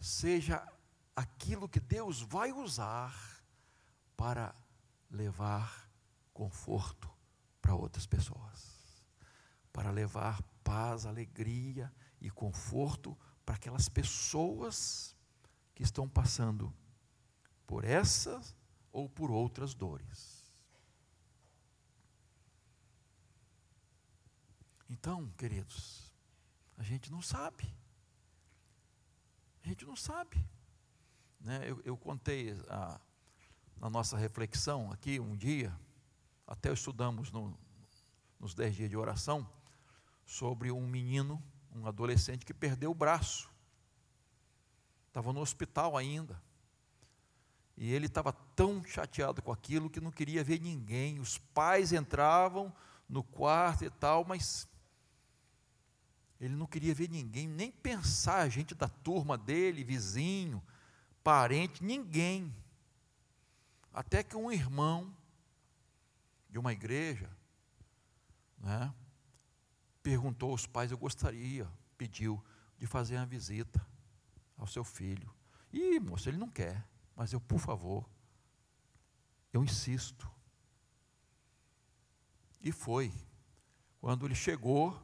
seja 0.00 0.66
aquilo 1.14 1.68
que 1.68 1.78
Deus 1.78 2.20
vai 2.20 2.50
usar 2.50 3.14
para 4.16 4.52
levar 5.08 5.88
conforto 6.34 7.08
para 7.62 7.76
outras 7.76 8.06
pessoas, 8.06 9.06
para 9.72 9.92
levar 9.92 10.42
paz, 10.64 11.06
alegria 11.06 11.92
e 12.20 12.28
conforto 12.32 13.16
para 13.46 13.54
aquelas 13.54 13.88
pessoas 13.88 15.14
que 15.72 15.84
estão 15.84 16.08
passando 16.08 16.74
por 17.64 17.84
essas 17.84 18.58
ou 18.92 19.08
por 19.08 19.30
outras 19.30 19.74
dores. 19.74 20.40
Então, 24.88 25.30
queridos, 25.38 26.12
a 26.76 26.82
gente 26.82 27.10
não 27.10 27.22
sabe. 27.22 27.72
A 29.62 29.68
gente 29.68 29.84
não 29.84 29.94
sabe. 29.94 30.44
Né? 31.40 31.70
Eu, 31.70 31.80
eu 31.84 31.96
contei 31.96 32.52
a, 32.68 33.00
na 33.76 33.88
nossa 33.88 34.16
reflexão 34.16 34.90
aqui 34.92 35.20
um 35.20 35.36
dia, 35.36 35.74
até 36.46 36.72
estudamos 36.72 37.30
no, 37.30 37.56
nos 38.38 38.54
dez 38.54 38.74
dias 38.74 38.90
de 38.90 38.96
oração, 38.96 39.48
sobre 40.26 40.70
um 40.70 40.86
menino, 40.86 41.42
um 41.72 41.86
adolescente 41.86 42.44
que 42.44 42.52
perdeu 42.52 42.90
o 42.90 42.94
braço. 42.94 43.50
Estava 45.08 45.32
no 45.32 45.40
hospital 45.40 45.96
ainda. 45.96 46.40
E 47.80 47.90
ele 47.94 48.04
estava 48.04 48.30
tão 48.30 48.84
chateado 48.84 49.40
com 49.40 49.50
aquilo 49.50 49.88
que 49.88 50.02
não 50.02 50.10
queria 50.10 50.44
ver 50.44 50.60
ninguém. 50.60 51.18
Os 51.18 51.38
pais 51.38 51.94
entravam 51.94 52.70
no 53.08 53.24
quarto 53.24 53.86
e 53.86 53.88
tal, 53.88 54.22
mas 54.22 54.68
ele 56.38 56.54
não 56.54 56.66
queria 56.66 56.94
ver 56.94 57.08
ninguém, 57.08 57.48
nem 57.48 57.72
pensar, 57.72 58.46
gente 58.50 58.74
da 58.74 58.86
turma 58.86 59.38
dele, 59.38 59.82
vizinho, 59.82 60.62
parente, 61.24 61.82
ninguém. 61.82 62.54
Até 63.94 64.22
que 64.22 64.36
um 64.36 64.52
irmão 64.52 65.16
de 66.50 66.58
uma 66.58 66.74
igreja, 66.74 67.34
né, 68.58 68.94
perguntou 70.02 70.50
aos 70.50 70.66
pais: 70.66 70.90
Eu 70.90 70.98
gostaria, 70.98 71.66
pediu, 71.96 72.44
de 72.76 72.86
fazer 72.86 73.16
uma 73.16 73.24
visita 73.24 73.80
ao 74.58 74.66
seu 74.66 74.84
filho. 74.84 75.34
E, 75.72 75.98
moço, 75.98 76.28
ele 76.28 76.36
não 76.36 76.50
quer, 76.50 76.86
mas 77.20 77.34
eu, 77.34 77.40
por 77.42 77.58
favor, 77.58 78.08
eu 79.52 79.62
insisto. 79.62 80.26
E 82.62 82.72
foi. 82.72 83.12
Quando 84.00 84.24
ele 84.24 84.34
chegou, 84.34 84.98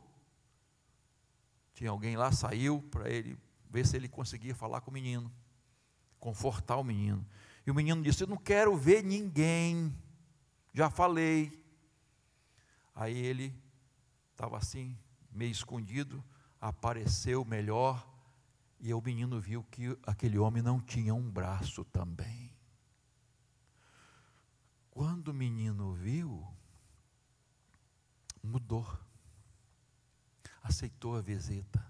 tinha 1.74 1.90
alguém 1.90 2.16
lá, 2.16 2.32
saiu 2.32 2.80
para 2.90 3.10
ele 3.10 3.38
ver 3.68 3.86
se 3.86 3.96
ele 3.96 4.08
conseguia 4.08 4.54
falar 4.54 4.80
com 4.80 4.90
o 4.90 4.94
menino, 4.94 5.30
confortar 6.18 6.78
o 6.78 6.82
menino. 6.82 7.22
E 7.66 7.70
o 7.70 7.74
menino 7.74 8.02
disse: 8.02 8.24
Eu 8.24 8.28
não 8.28 8.38
quero 8.38 8.74
ver 8.74 9.04
ninguém, 9.04 9.94
já 10.72 10.88
falei. 10.88 11.52
Aí 12.94 13.14
ele 13.14 13.54
estava 14.32 14.56
assim, 14.56 14.98
meio 15.30 15.52
escondido, 15.52 16.24
apareceu 16.58 17.44
melhor 17.44 18.10
E 18.78 18.92
o 18.92 19.00
menino 19.00 19.40
viu 19.40 19.64
que 19.64 19.98
aquele 20.06 20.38
homem 20.38 20.62
não 20.62 20.80
tinha 20.80 21.14
um 21.14 21.30
braço 21.30 21.84
também. 21.84 22.54
Quando 24.90 25.28
o 25.28 25.34
menino 25.34 25.92
viu, 25.94 26.46
mudou, 28.42 28.86
aceitou 30.62 31.16
a 31.16 31.20
visita. 31.20 31.84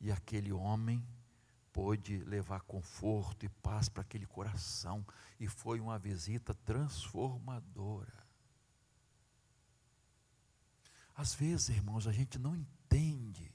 E 0.00 0.10
aquele 0.10 0.52
homem 0.52 1.06
pôde 1.72 2.18
levar 2.24 2.62
conforto 2.62 3.44
e 3.44 3.48
paz 3.48 3.88
para 3.88 4.02
aquele 4.02 4.26
coração, 4.26 5.06
e 5.38 5.46
foi 5.46 5.80
uma 5.80 5.98
visita 5.98 6.54
transformadora. 6.54 8.26
Às 11.14 11.34
vezes, 11.34 11.68
irmãos, 11.68 12.06
a 12.06 12.12
gente 12.12 12.38
não 12.38 12.56
entende, 12.56 13.49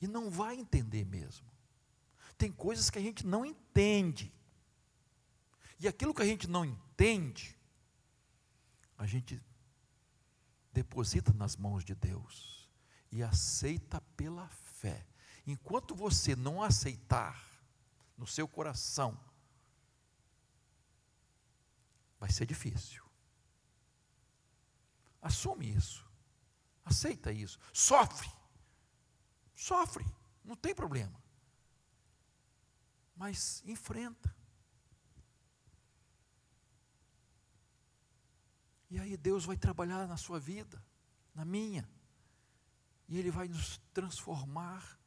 e 0.00 0.06
não 0.06 0.30
vai 0.30 0.56
entender 0.56 1.04
mesmo. 1.04 1.46
Tem 2.36 2.52
coisas 2.52 2.88
que 2.90 2.98
a 2.98 3.02
gente 3.02 3.26
não 3.26 3.44
entende, 3.44 4.32
e 5.80 5.86
aquilo 5.86 6.14
que 6.14 6.22
a 6.22 6.26
gente 6.26 6.48
não 6.48 6.64
entende, 6.64 7.56
a 8.96 9.06
gente 9.06 9.40
deposita 10.72 11.32
nas 11.32 11.56
mãos 11.56 11.84
de 11.84 11.94
Deus 11.94 12.68
e 13.10 13.22
aceita 13.22 14.00
pela 14.16 14.48
fé. 14.48 15.06
Enquanto 15.46 15.94
você 15.94 16.36
não 16.36 16.62
aceitar 16.62 17.42
no 18.16 18.26
seu 18.26 18.46
coração, 18.46 19.18
vai 22.18 22.30
ser 22.30 22.46
difícil. 22.46 23.02
Assume 25.22 25.72
isso. 25.74 26.04
Aceita 26.84 27.32
isso. 27.32 27.58
Sofre. 27.72 28.30
Sofre. 29.58 30.04
Não 30.44 30.54
tem 30.54 30.72
problema. 30.72 31.20
Mas 33.16 33.62
enfrenta. 33.66 34.32
E 38.88 38.98
aí 38.98 39.16
Deus 39.16 39.44
vai 39.44 39.56
trabalhar 39.56 40.06
na 40.06 40.16
sua 40.16 40.38
vida, 40.38 40.80
na 41.34 41.44
minha. 41.44 41.88
E 43.08 43.18
Ele 43.18 43.30
vai 43.30 43.48
nos 43.48 43.78
transformar 43.92 44.98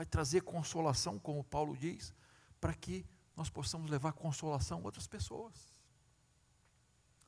vai 0.00 0.06
trazer 0.06 0.40
consolação, 0.40 1.18
como 1.18 1.44
Paulo 1.44 1.76
diz, 1.76 2.14
para 2.58 2.72
que 2.72 3.04
nós 3.36 3.50
possamos 3.50 3.90
levar 3.90 4.14
consolação 4.14 4.78
a 4.78 4.84
outras 4.84 5.06
pessoas. 5.06 5.54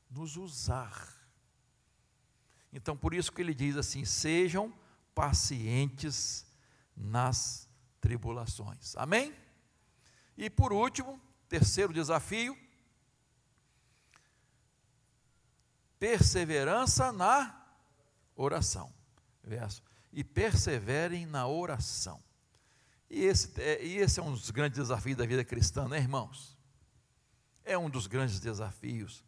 Nos 0.09 0.37
usar. 0.37 1.15
Então, 2.71 2.97
por 2.97 3.13
isso 3.13 3.31
que 3.31 3.41
ele 3.41 3.53
diz 3.53 3.77
assim: 3.77 4.05
sejam 4.05 4.73
pacientes 5.13 6.47
nas 6.95 7.69
tribulações. 7.99 8.95
Amém? 8.95 9.35
E 10.37 10.49
por 10.49 10.73
último, 10.73 11.19
terceiro 11.47 11.93
desafio, 11.93 12.57
perseverança 15.99 17.11
na 17.11 17.65
oração. 18.35 18.93
Verso. 19.43 19.81
E 20.11 20.23
perseverem 20.23 21.25
na 21.25 21.47
oração. 21.47 22.21
E 23.09 23.25
esse, 23.25 23.61
é, 23.61 23.83
e 23.83 23.97
esse 23.97 24.19
é 24.19 24.23
um 24.23 24.31
dos 24.31 24.49
grandes 24.49 24.77
desafios 24.77 25.17
da 25.17 25.25
vida 25.25 25.45
cristã, 25.45 25.87
né, 25.87 25.97
irmãos? 25.97 26.57
É 27.63 27.77
um 27.77 27.89
dos 27.89 28.07
grandes 28.07 28.39
desafios. 28.39 29.23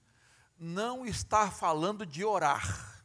Não 0.57 1.05
estar 1.05 1.51
falando 1.51 2.05
de 2.05 2.25
orar. 2.25 3.03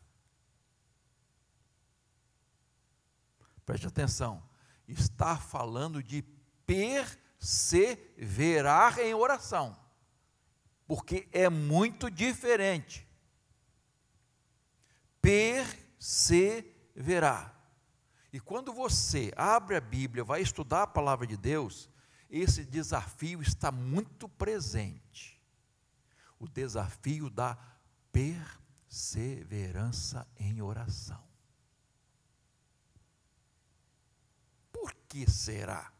Preste 3.65 3.87
atenção. 3.87 4.50
Estar 4.91 5.41
falando 5.41 6.03
de 6.03 6.23
perseverar 6.67 8.99
em 8.99 9.15
oração. 9.15 9.79
Porque 10.87 11.29
é 11.33 11.49
muito 11.49 12.11
diferente. 12.11 13.09
Perseverar. 15.21 17.61
E 18.33 18.41
quando 18.41 18.73
você 18.73 19.33
abre 19.37 19.77
a 19.77 19.81
Bíblia, 19.81 20.25
vai 20.25 20.41
estudar 20.41 20.83
a 20.83 20.87
palavra 20.87 21.27
de 21.27 21.37
Deus, 21.37 21.91
esse 22.29 22.65
desafio 22.65 23.43
está 23.43 23.73
muito 23.73 24.29
presente. 24.29 25.43
O 26.39 26.47
desafio 26.49 27.29
da 27.29 27.59
perseverança 28.13 30.29
em 30.39 30.63
oração. 30.63 31.30
Por 34.81 34.95
que 35.09 35.31
será? 35.31 35.93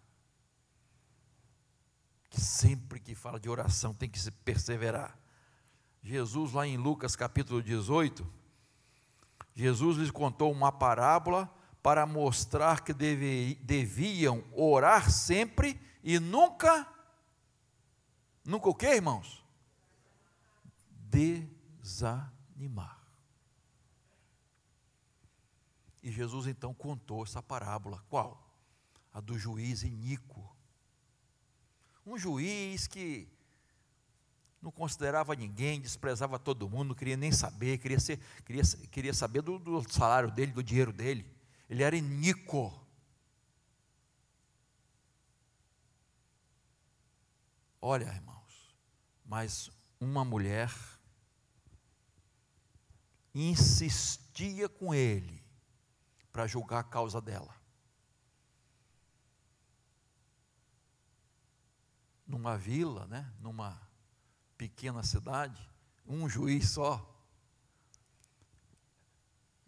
Que 2.31 2.41
sempre 2.41 2.99
que 2.99 3.15
fala 3.15 3.39
de 3.39 3.51
oração 3.51 3.93
tem 3.93 4.09
que 4.09 4.19
se 4.19 4.31
perseverar. 4.31 5.19
Jesus, 6.03 6.55
lá 6.55 6.67
em 6.67 6.79
Lucas 6.79 7.15
capítulo 7.15 7.63
18, 7.63 8.27
Jesus 9.55 9.99
lhes 9.99 10.11
contou 10.11 10.51
uma 10.51 10.73
parábola 10.73 11.55
para 11.83 12.07
mostrar 12.07 12.83
que 12.83 12.95
deve, 12.95 13.57
deviam 13.57 14.43
orar 14.53 15.11
sempre 15.11 15.79
e 16.03 16.19
nunca, 16.19 16.91
nunca 18.43 18.71
o 18.71 18.75
que, 18.75 18.87
irmãos? 18.87 19.45
Desanimar. 21.11 22.99
E 26.03 26.11
Jesus 26.11 26.47
então 26.47 26.73
contou 26.73 27.23
essa 27.25 27.43
parábola, 27.43 28.03
qual? 28.09 28.50
A 29.13 29.21
do 29.21 29.39
juiz 29.39 29.83
iníquo. 29.83 30.49
Um 32.07 32.17
juiz 32.19 32.87
que 32.87 33.29
não 34.63 34.71
considerava 34.71 35.35
ninguém, 35.35 35.81
desprezava 35.81 36.39
todo 36.39 36.69
mundo, 36.69 36.89
não 36.89 36.95
queria 36.95 37.17
nem 37.17 37.33
saber, 37.33 37.79
queria, 37.79 37.99
ser, 37.99 38.19
queria, 38.45 38.63
queria 38.91 39.15
saber 39.15 39.43
do, 39.43 39.59
do 39.59 39.93
salário 39.93 40.31
dele, 40.31 40.53
do 40.53 40.63
dinheiro 40.63 40.93
dele 40.93 41.41
ele 41.71 41.85
era 41.85 41.97
iníquo. 41.97 42.85
Olha, 47.81 48.07
irmãos, 48.07 48.75
mas 49.25 49.71
uma 50.01 50.25
mulher 50.25 50.69
insistia 53.33 54.69
com 54.69 54.93
ele 54.93 55.41
para 56.33 56.49
julgar 56.49 56.81
a 56.81 56.85
causa 56.85 57.21
dela. 57.21 57.55
Numa 62.31 62.57
vila, 62.57 63.07
né, 63.07 63.29
numa 63.41 63.81
pequena 64.57 65.03
cidade, 65.03 65.61
um 66.07 66.29
juiz 66.29 66.71
só 66.71 67.11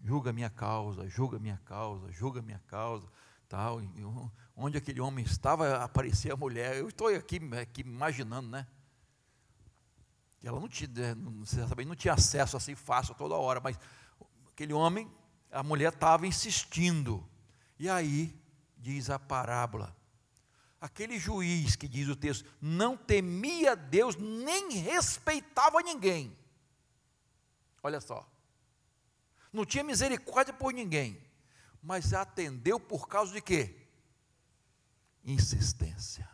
julga 0.05 0.33
minha 0.33 0.51
causa, 0.51 1.09
julga 1.09 1.39
minha 1.39 1.61
causa, 1.65 2.11
julga 2.13 2.41
minha 2.41 2.61
causa, 2.67 3.07
tal. 3.49 3.81
Onde 4.55 4.79
aquele 4.79 5.01
homem 5.01 5.25
estava, 5.25 5.83
aparecia 5.83 6.35
a 6.35 6.37
mulher. 6.37 6.77
Eu 6.77 6.89
estou 6.89 7.09
aqui, 7.09 7.41
aqui 7.61 7.81
imaginando, 7.83 8.49
né? 8.49 8.67
Ela 10.43 10.59
não 10.59 10.69
tinha, 10.69 10.89
né, 10.89 11.15
não 11.15 11.95
tinha 11.95 12.15
acesso 12.15 12.57
assim 12.57 12.75
fácil 12.75 13.15
toda 13.15 13.35
hora, 13.35 13.61
mas 13.61 13.79
aquele 14.53 14.73
homem, 14.73 15.11
a 15.51 15.63
mulher 15.63 15.93
estava 15.93 16.27
insistindo. 16.27 17.25
E 17.79 17.89
aí, 17.89 18.37
diz 18.77 19.09
a 19.09 19.19
parábola, 19.19 19.97
aquele 20.83 21.19
juiz 21.19 21.77
que 21.77 21.89
diz 21.89 22.09
o 22.09 22.17
texto, 22.17 22.45
não 22.61 22.95
temia 22.95 23.75
Deus, 23.75 24.17
nem 24.17 24.69
respeitava 24.73 25.81
ninguém. 25.81 26.37
Olha 27.83 28.01
só 28.01 28.31
não 29.53 29.67
tinha 29.67 29.85
misericórdia 29.85 30.55
por 30.55 30.73
ninguém, 30.73 31.21
mas 31.83 32.15
atendeu 32.15 32.81
por 32.81 33.07
causa 33.07 33.33
de 33.33 33.43
quê? 33.43 33.87
Insistência. 35.23 36.29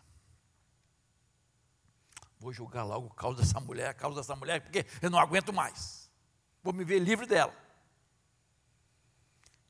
Vou 2.39 2.53
julgar 2.53 2.85
logo 2.85 3.09
a 3.09 3.15
causa 3.15 3.43
dessa 3.43 3.59
mulher, 3.59 3.89
a 3.89 3.95
causa 3.95 4.21
dessa 4.21 4.37
mulher, 4.37 4.61
porque 4.61 4.87
eu 5.03 5.11
não 5.11 5.19
aguento 5.19 5.53
mais. 5.53 6.09
Vou 6.63 6.73
me 6.73 6.85
ver 6.85 7.01
livre 7.01 7.27
dela. 7.27 7.55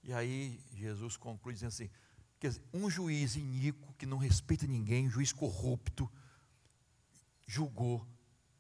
E 0.03 0.13
aí 0.13 0.63
Jesus 0.75 1.17
conclui 1.17 1.55
dizendo 1.55 1.69
assim: 1.69 1.91
quer 2.39 2.49
dizer, 2.49 2.63
um 2.73 2.89
juiz 2.89 3.37
iníquo 3.37 3.93
que 3.95 4.07
não 4.07 4.19
respeita 4.19 4.67
ninguém, 4.67 5.07
um 5.07 5.11
juiz 5.11 5.33
corrupto, 5.33 6.11
julgou, 7.47 8.07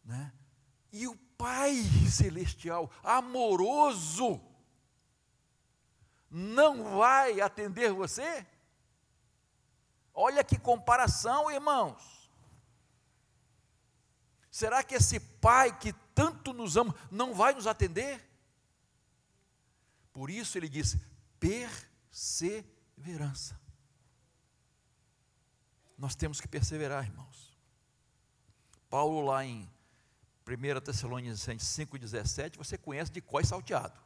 né? 0.04 0.32
E 0.92 1.06
o 1.06 1.16
Pai 1.38 1.72
celestial, 2.10 2.90
amoroso, 3.02 4.40
não 6.28 6.98
vai 6.98 7.40
atender 7.40 7.92
você? 7.92 8.44
Olha 10.12 10.42
que 10.42 10.58
comparação, 10.58 11.48
irmãos. 11.48 12.28
Será 14.50 14.82
que 14.82 14.96
esse 14.96 15.20
pai 15.20 15.78
que 15.78 15.92
tanto 16.12 16.52
nos 16.52 16.76
ama 16.76 16.92
não 17.10 17.32
vai 17.32 17.54
nos 17.54 17.68
atender? 17.68 18.28
Por 20.12 20.28
isso 20.28 20.58
ele 20.58 20.68
diz: 20.68 20.96
perseverança. 21.38 23.60
Nós 25.98 26.14
temos 26.14 26.40
que 26.40 26.46
perseverar, 26.46 27.04
irmãos. 27.04 27.58
Paulo, 28.88 29.20
lá 29.20 29.44
em 29.44 29.68
1 30.46 30.80
Tessalonicenses 30.80 31.68
5,17, 31.76 32.56
você 32.56 32.78
conhece 32.78 33.10
de 33.10 33.20
có 33.20 33.42
salteado. 33.42 34.00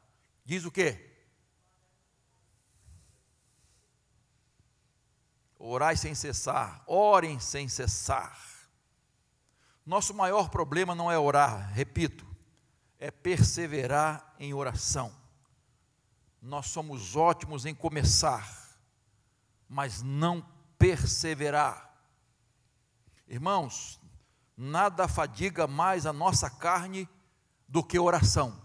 Diz 0.45 0.65
o 0.65 0.71
quê? 0.71 1.11
Orai 5.59 5.97
sem 5.97 6.15
cessar, 6.15 6.83
orem 6.87 7.39
sem 7.39 7.69
cessar. 7.69 8.37
Nosso 9.85 10.15
maior 10.15 10.49
problema 10.49 10.95
não 10.95 11.13
é 11.13 11.19
orar, 11.19 11.73
repito, 11.73 12.27
é 12.99 13.11
perseverar 13.11 14.35
em 14.39 14.55
oração. 14.55 15.15
Nós 16.41 16.67
somos 16.67 17.15
ótimos 17.15 17.65
em 17.67 17.75
começar, 17.75 18.77
mas 19.69 20.03
não 20.03 20.41
perseverar. 20.83 21.95
Irmãos, 23.29 24.01
nada 24.57 25.07
fadiga 25.07 25.65
mais 25.69 26.07
a 26.07 26.13
nossa 26.13 26.51
carne 26.51 27.09
do 27.69 27.85
que 27.85 28.01
oração. 28.01 28.61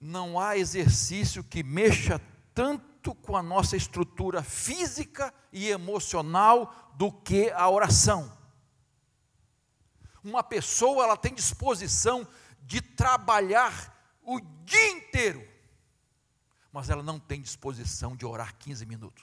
Não 0.00 0.40
há 0.40 0.58
exercício 0.58 1.44
que 1.44 1.62
mexa 1.62 2.20
tanto 2.52 3.14
com 3.14 3.36
a 3.36 3.42
nossa 3.44 3.76
estrutura 3.76 4.42
física 4.42 5.32
e 5.52 5.68
emocional 5.68 6.92
do 6.96 7.12
que 7.12 7.48
a 7.52 7.70
oração. 7.70 8.36
Uma 10.24 10.42
pessoa 10.42 11.04
ela 11.04 11.16
tem 11.16 11.32
disposição 11.32 12.26
de 12.60 12.80
trabalhar 12.80 14.18
o 14.20 14.40
dia 14.40 14.90
inteiro, 14.90 15.53
mas 16.74 16.90
ela 16.90 17.04
não 17.04 17.20
tem 17.20 17.40
disposição 17.40 18.16
de 18.16 18.26
orar 18.26 18.52
15 18.56 18.84
minutos. 18.84 19.22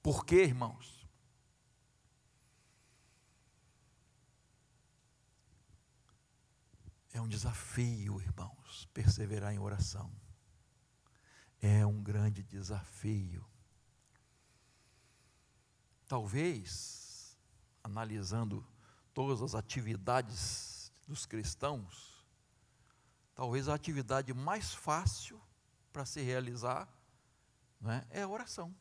Por 0.00 0.24
quê, 0.24 0.44
irmãos? 0.44 1.04
É 7.12 7.20
um 7.20 7.26
desafio, 7.26 8.20
irmãos, 8.20 8.88
perseverar 8.94 9.52
em 9.52 9.58
oração. 9.58 10.08
É 11.60 11.84
um 11.84 12.00
grande 12.00 12.44
desafio. 12.44 13.44
Talvez, 16.06 17.36
analisando 17.82 18.64
todas 19.12 19.42
as 19.42 19.56
atividades 19.56 20.92
dos 21.08 21.26
cristãos, 21.26 22.11
talvez 23.34 23.68
a 23.68 23.74
atividade 23.74 24.32
mais 24.32 24.74
fácil 24.74 25.40
para 25.92 26.04
se 26.04 26.20
realizar 26.20 26.88
é, 27.84 28.20
é 28.20 28.22
a 28.22 28.28
oração. 28.28 28.74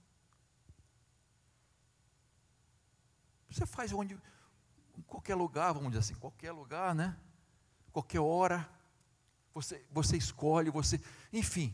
Você 3.49 3.65
faz 3.65 3.91
onde, 3.91 4.17
em 4.97 5.01
qualquer 5.01 5.35
lugar, 5.35 5.73
vamos 5.73 5.89
dizer 5.89 5.99
assim, 5.99 6.15
qualquer 6.15 6.51
lugar, 6.51 6.95
né? 6.95 7.19
Qualquer 7.91 8.19
hora, 8.19 8.69
você, 9.53 9.85
você 9.91 10.15
escolhe, 10.15 10.69
você, 10.69 11.01
enfim. 11.33 11.73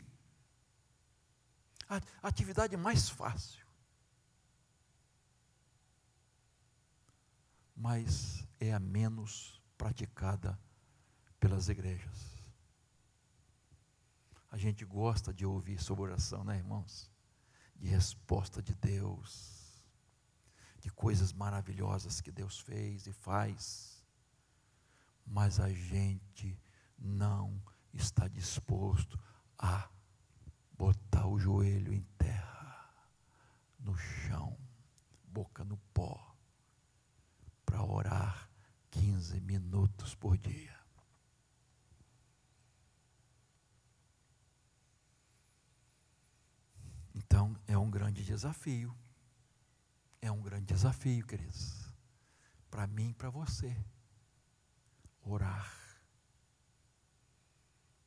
A 1.88 2.02
atividade 2.24 2.76
mais 2.76 3.10
fácil. 3.10 3.66
Mas 7.76 8.46
é 8.60 8.74
a 8.74 8.80
menos 8.80 9.62
praticada 9.78 10.60
pelas 11.40 11.70
igrejas. 11.70 12.37
A 14.58 14.60
gente 14.60 14.84
gosta 14.84 15.32
de 15.32 15.46
ouvir 15.46 15.80
sobre 15.80 16.06
oração, 16.06 16.44
né, 16.44 16.58
irmãos? 16.58 17.12
De 17.76 17.88
resposta 17.88 18.60
de 18.60 18.74
Deus 18.74 19.86
de 20.80 20.90
coisas 20.90 21.32
maravilhosas 21.32 22.22
que 22.22 22.32
Deus 22.32 22.60
fez 22.60 23.06
e 23.06 23.14
faz, 23.14 24.04
mas 25.24 25.60
a 25.60 25.70
gente 25.70 26.60
não 26.98 27.62
está 27.94 28.28
disposto 28.28 29.20
a 29.60 29.92
botar 30.74 31.28
o 31.28 31.38
joelho 31.38 31.94
em 31.94 32.02
terra, 32.18 32.92
no 33.80 33.96
chão, 33.96 34.58
boca 35.24 35.64
no 35.64 35.78
pó, 35.94 36.36
para 37.64 37.84
orar 37.84 38.50
15 38.90 39.40
minutos 39.42 40.16
por 40.16 40.36
dia. 40.36 40.87
Então, 47.18 47.60
é 47.66 47.76
um 47.76 47.90
grande 47.90 48.24
desafio. 48.24 48.96
É 50.22 50.32
um 50.32 50.40
grande 50.40 50.68
desafio, 50.68 51.26
queridos, 51.26 51.92
para 52.70 52.86
mim 52.86 53.10
e 53.10 53.14
para 53.16 53.32
você. 53.32 53.76
Orar, 55.24 56.00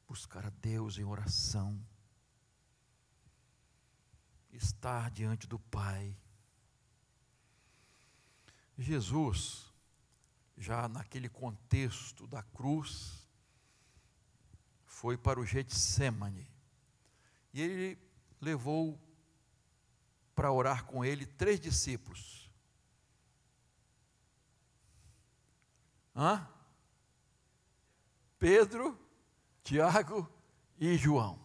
buscar 0.07 0.47
a 0.47 0.51
Deus 0.51 0.97
em 0.97 1.05
oração, 1.05 1.85
estar 4.53 5.11
diante 5.11 5.47
do 5.47 5.59
Pai. 5.59 6.17
Jesus, 8.79 9.73
já 10.57 10.89
naquele 10.89 11.29
contexto 11.29 12.29
da 12.29 12.45
cruz, 12.45 13.29
foi 14.87 15.19
para 15.19 15.41
o 15.41 15.45
Getsemane. 15.45 16.49
E 17.53 17.61
ele 17.61 18.10
levou 18.41 18.99
para 20.35 20.51
orar 20.51 20.85
com 20.85 21.05
ele 21.05 21.27
três 21.27 21.61
discípulos. 21.61 22.51
Hã? 26.15 26.49
Pedro, 28.39 28.99
Tiago 29.63 30.29
e 30.79 30.97
João. 30.97 31.39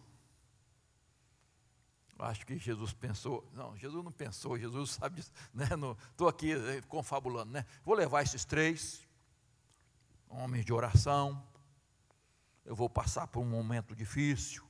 Acho 2.18 2.46
que 2.46 2.56
Jesus 2.56 2.94
pensou, 2.94 3.46
não, 3.52 3.76
Jesus 3.76 4.02
não 4.02 4.10
pensou, 4.10 4.58
Jesus 4.58 4.92
sabe 4.92 5.16
disso, 5.16 5.30
né? 5.52 5.66
Estou 6.10 6.26
aqui 6.26 6.52
eh, 6.52 6.80
confabulando, 6.88 7.52
né? 7.52 7.66
Vou 7.84 7.94
levar 7.94 8.22
esses 8.22 8.44
três, 8.44 9.06
homens 10.26 10.64
de 10.64 10.72
oração, 10.72 11.46
eu 12.64 12.74
vou 12.74 12.88
passar 12.88 13.26
por 13.26 13.40
um 13.40 13.48
momento 13.48 13.94
difícil, 13.94 14.65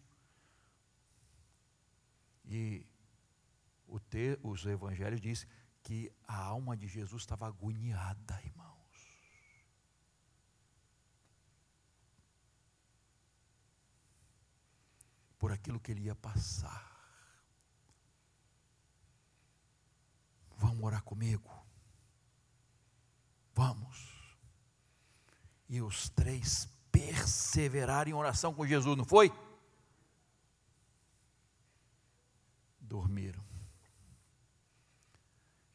e 2.46 2.86
te, 4.08 4.38
os 4.42 4.64
evangelhos 4.66 5.20
diz 5.20 5.46
que 5.82 6.12
a 6.26 6.36
alma 6.36 6.76
de 6.76 6.88
Jesus 6.88 7.22
estava 7.22 7.46
agoniada, 7.46 8.40
irmãos. 8.44 8.76
Por 15.38 15.52
aquilo 15.52 15.78
que 15.78 15.92
ele 15.92 16.02
ia 16.02 16.14
passar. 16.14 16.96
Vamos 20.56 20.82
orar 20.82 21.02
comigo? 21.02 21.50
Vamos. 23.54 24.12
E 25.68 25.80
os 25.80 26.08
três 26.08 26.68
perseveraram 26.90 28.10
em 28.10 28.14
oração 28.14 28.54
com 28.54 28.66
Jesus, 28.66 28.96
não 28.96 29.04
foi? 29.04 29.32
Dormiram. 32.88 33.44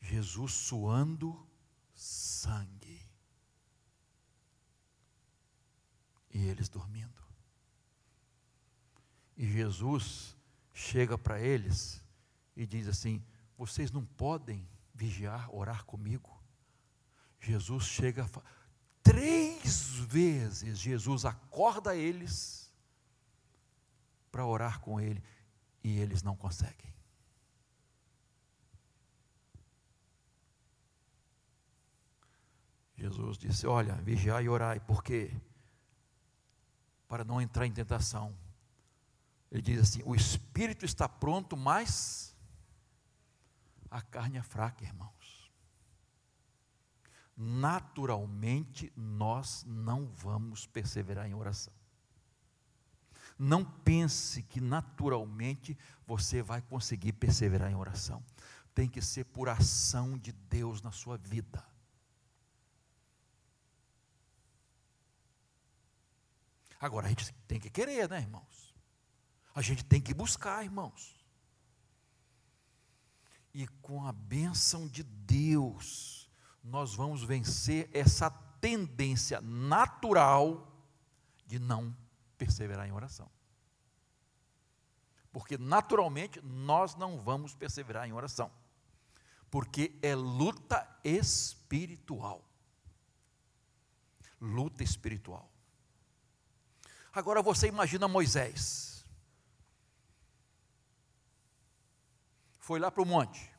Jesus 0.02 0.54
suando 0.54 1.48
sangue. 1.94 3.00
E 6.34 6.46
eles 6.48 6.70
dormindo. 6.70 7.22
E 9.38 9.46
Jesus 9.46 10.36
chega 10.74 11.18
para 11.18 11.40
eles 11.40 12.02
e 12.56 12.66
diz 12.66 12.88
assim: 12.88 13.24
Vocês 13.58 13.92
não 13.92 14.06
podem 14.06 14.68
vigiar, 14.94 15.54
orar 15.54 15.86
comigo? 15.86 16.42
Jesus 17.40 17.86
chega, 17.86 18.30
três 19.02 19.90
vezes 20.08 20.78
Jesus 20.78 21.26
acorda 21.26 21.96
eles 21.96 22.72
para 24.32 24.46
orar 24.46 24.80
com 24.80 25.02
ele 25.02 25.22
e 25.84 25.98
eles 25.98 26.22
não 26.22 26.36
conseguem. 26.36 26.92
Jesus 33.22 33.38
disse: 33.38 33.68
Olha, 33.68 33.94
vigiai 33.96 34.46
e 34.46 34.50
orai, 34.50 34.80
por 34.80 35.04
quê? 35.04 35.32
Para 37.08 37.24
não 37.24 37.40
entrar 37.40 37.68
em 37.68 37.72
tentação. 37.72 38.36
Ele 39.52 39.62
diz 39.62 39.80
assim: 39.80 40.02
o 40.06 40.16
espírito 40.16 40.86
está 40.86 41.08
pronto, 41.08 41.56
mas 41.56 42.36
a 43.90 44.02
carne 44.02 44.38
é 44.38 44.42
fraca, 44.42 44.84
irmãos. 44.84 45.52
Naturalmente, 47.38 48.92
nós 48.96 49.64
não 49.68 50.08
vamos 50.08 50.66
perseverar 50.66 51.28
em 51.28 51.34
oração. 51.34 51.74
Não 53.38 53.64
pense 53.64 54.44
que 54.44 54.62
naturalmente 54.62 55.78
você 56.06 56.42
vai 56.42 56.62
conseguir 56.62 57.14
perseverar 57.14 57.72
em 57.72 57.76
oração. 57.76 58.24
Tem 58.74 58.88
que 58.88 59.02
ser 59.02 59.26
por 59.26 59.50
ação 59.50 60.18
de 60.18 60.32
Deus 60.32 60.82
na 60.82 60.92
sua 60.92 61.18
vida. 61.18 61.71
Agora 66.82 67.06
a 67.06 67.10
gente 67.10 67.32
tem 67.48 67.60
que 67.60 67.70
querer, 67.70 68.10
né, 68.10 68.20
irmãos? 68.20 68.74
A 69.54 69.62
gente 69.62 69.86
tem 69.86 70.02
que 70.02 70.16
buscar, 70.16 70.64
irmãos. 70.64 71.24
E 73.54 73.68
com 73.84 74.08
a 74.08 74.12
bênção 74.12 74.88
de 74.88 75.04
Deus, 75.04 76.28
nós 76.64 76.96
vamos 76.96 77.24
vencer 77.24 77.88
essa 77.94 78.32
tendência 78.32 79.40
natural 79.42 80.68
de 81.46 81.60
não 81.60 81.96
perseverar 82.36 82.88
em 82.88 82.92
oração. 82.92 83.30
Porque 85.32 85.60
naturalmente 85.60 86.42
nós 86.42 86.96
não 86.96 87.22
vamos 87.22 87.54
perseverar 87.54 88.08
em 88.08 88.14
oração. 88.14 88.52
Porque 89.52 90.00
é 90.02 90.16
luta 90.16 90.88
espiritual. 91.04 92.44
Luta 94.40 94.84
espiritual. 94.84 95.51
Agora 97.14 97.42
você 97.42 97.68
imagina 97.68 98.08
Moisés. 98.08 99.06
Foi 102.60 102.80
lá 102.80 102.90
para 102.90 103.02
o 103.02 103.06
monte. 103.06 103.52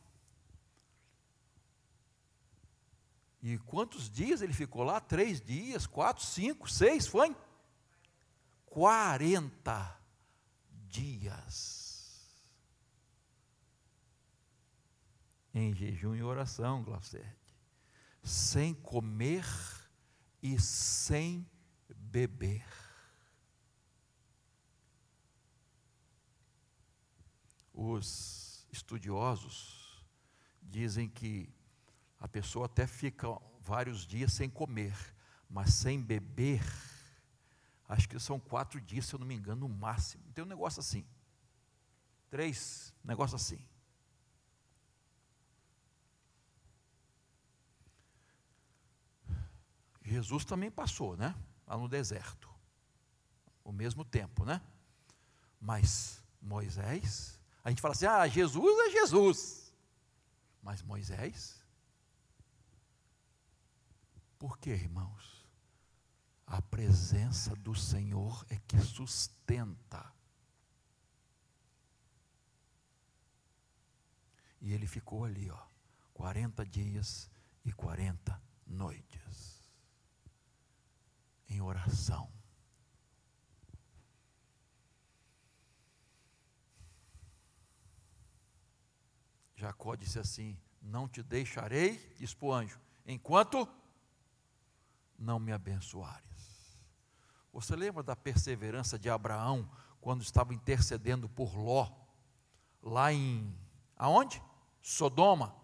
E 3.42 3.58
quantos 3.58 4.08
dias 4.08 4.40
ele 4.40 4.52
ficou 4.52 4.84
lá? 4.84 5.00
Três 5.00 5.40
dias, 5.40 5.86
quatro, 5.86 6.24
cinco, 6.24 6.70
seis, 6.70 7.06
foi? 7.06 7.36
Quarenta 8.64 10.00
dias. 10.88 11.82
Em 15.52 15.74
jejum 15.74 16.14
e 16.14 16.22
oração, 16.22 16.82
Glaucete. 16.82 17.26
Sem 18.22 18.72
comer 18.72 19.44
e 20.40 20.58
sem 20.58 21.46
beber. 21.90 22.64
Os 27.84 28.64
estudiosos 28.70 30.06
dizem 30.62 31.08
que 31.08 31.52
a 32.20 32.28
pessoa 32.28 32.66
até 32.66 32.86
fica 32.86 33.26
vários 33.60 34.06
dias 34.06 34.32
sem 34.32 34.48
comer, 34.48 34.94
mas 35.50 35.74
sem 35.74 36.00
beber, 36.00 36.62
acho 37.88 38.08
que 38.08 38.20
são 38.20 38.38
quatro 38.38 38.80
dias, 38.80 39.06
se 39.06 39.14
eu 39.14 39.18
não 39.18 39.26
me 39.26 39.34
engano, 39.34 39.66
no 39.66 39.68
máximo. 39.68 40.22
Tem 40.32 40.44
um 40.44 40.46
negócio 40.46 40.78
assim. 40.78 41.04
Três, 42.30 42.94
negócio 43.02 43.34
assim. 43.34 43.58
Jesus 50.04 50.44
também 50.44 50.70
passou, 50.70 51.16
né? 51.16 51.34
Lá 51.66 51.76
no 51.76 51.88
deserto. 51.88 52.48
O 53.64 53.72
mesmo 53.72 54.04
tempo, 54.04 54.44
né? 54.44 54.62
Mas 55.60 56.22
Moisés 56.40 57.41
a 57.64 57.70
gente 57.70 57.80
fala 57.80 57.94
assim: 57.94 58.06
ah, 58.06 58.26
Jesus 58.26 58.78
é 58.86 58.90
Jesus. 58.90 59.74
Mas 60.62 60.82
Moisés? 60.82 61.62
Por 64.38 64.58
quê, 64.58 64.70
irmãos? 64.70 65.46
A 66.46 66.60
presença 66.60 67.54
do 67.56 67.74
Senhor 67.74 68.44
é 68.48 68.58
que 68.66 68.78
sustenta. 68.80 70.12
E 74.60 74.72
ele 74.72 74.86
ficou 74.86 75.24
ali, 75.24 75.50
ó, 75.50 75.66
40 76.14 76.64
dias 76.66 77.30
e 77.64 77.72
40 77.72 78.40
noites, 78.66 79.68
em 81.48 81.60
oração. 81.60 82.30
Jacó 89.62 89.94
disse 89.94 90.18
assim: 90.18 90.58
Não 90.80 91.08
te 91.08 91.22
deixarei, 91.22 91.96
diz 92.18 92.34
para 92.34 92.46
o 92.46 92.52
anjo, 92.52 92.80
enquanto 93.06 93.68
não 95.16 95.38
me 95.38 95.52
abençoares. 95.52 96.80
Você 97.52 97.76
lembra 97.76 98.02
da 98.02 98.16
perseverança 98.16 98.98
de 98.98 99.08
Abraão 99.08 99.70
quando 100.00 100.22
estava 100.22 100.52
intercedendo 100.52 101.28
por 101.28 101.54
Ló, 101.56 101.88
lá 102.82 103.12
em 103.12 103.56
aonde? 103.96 104.42
Sodoma. 104.80 105.54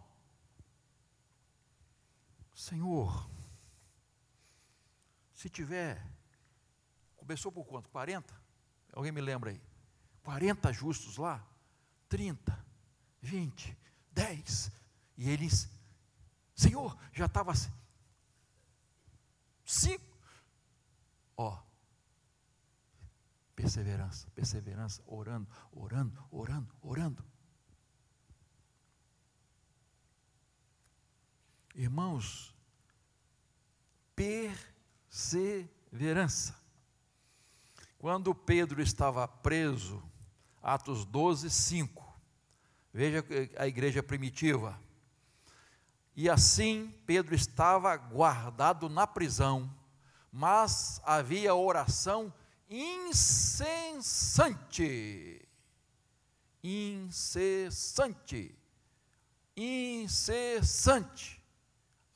Senhor, 2.54 3.28
se 5.34 5.48
tiver, 5.48 6.04
começou 7.16 7.50
por 7.50 7.64
quanto? 7.64 7.88
40? 7.90 8.32
Alguém 8.92 9.10
me 9.10 9.20
lembra 9.20 9.50
aí? 9.50 9.60
40 10.22 10.72
justos 10.72 11.16
lá? 11.16 11.44
30, 12.08 12.64
20, 13.20 13.76
dez. 14.18 14.70
E 15.16 15.30
eles, 15.30 15.70
Senhor, 16.54 16.94
já 17.12 17.24
estava. 17.26 17.52
Cinco. 19.64 20.18
Ó. 21.36 21.60
Perseverança, 23.54 24.28
perseverança, 24.34 25.00
orando, 25.06 25.48
orando, 25.72 26.26
orando, 26.30 26.74
orando. 26.82 27.24
Irmãos, 31.74 32.54
perseverança. 34.16 36.56
Quando 37.98 38.34
Pedro 38.34 38.82
estava 38.82 39.28
preso, 39.28 40.02
Atos 40.62 41.04
12, 41.04 41.50
5, 41.50 42.07
Veja 42.98 43.24
a 43.56 43.68
igreja 43.68 44.02
primitiva. 44.02 44.76
E 46.16 46.28
assim 46.28 46.92
Pedro 47.06 47.32
estava 47.32 47.96
guardado 47.96 48.88
na 48.88 49.06
prisão, 49.06 49.72
mas 50.32 51.00
havia 51.04 51.54
oração 51.54 52.34
incessante. 52.68 54.02
Incessante. 56.60 58.58
Incessante 59.56 61.40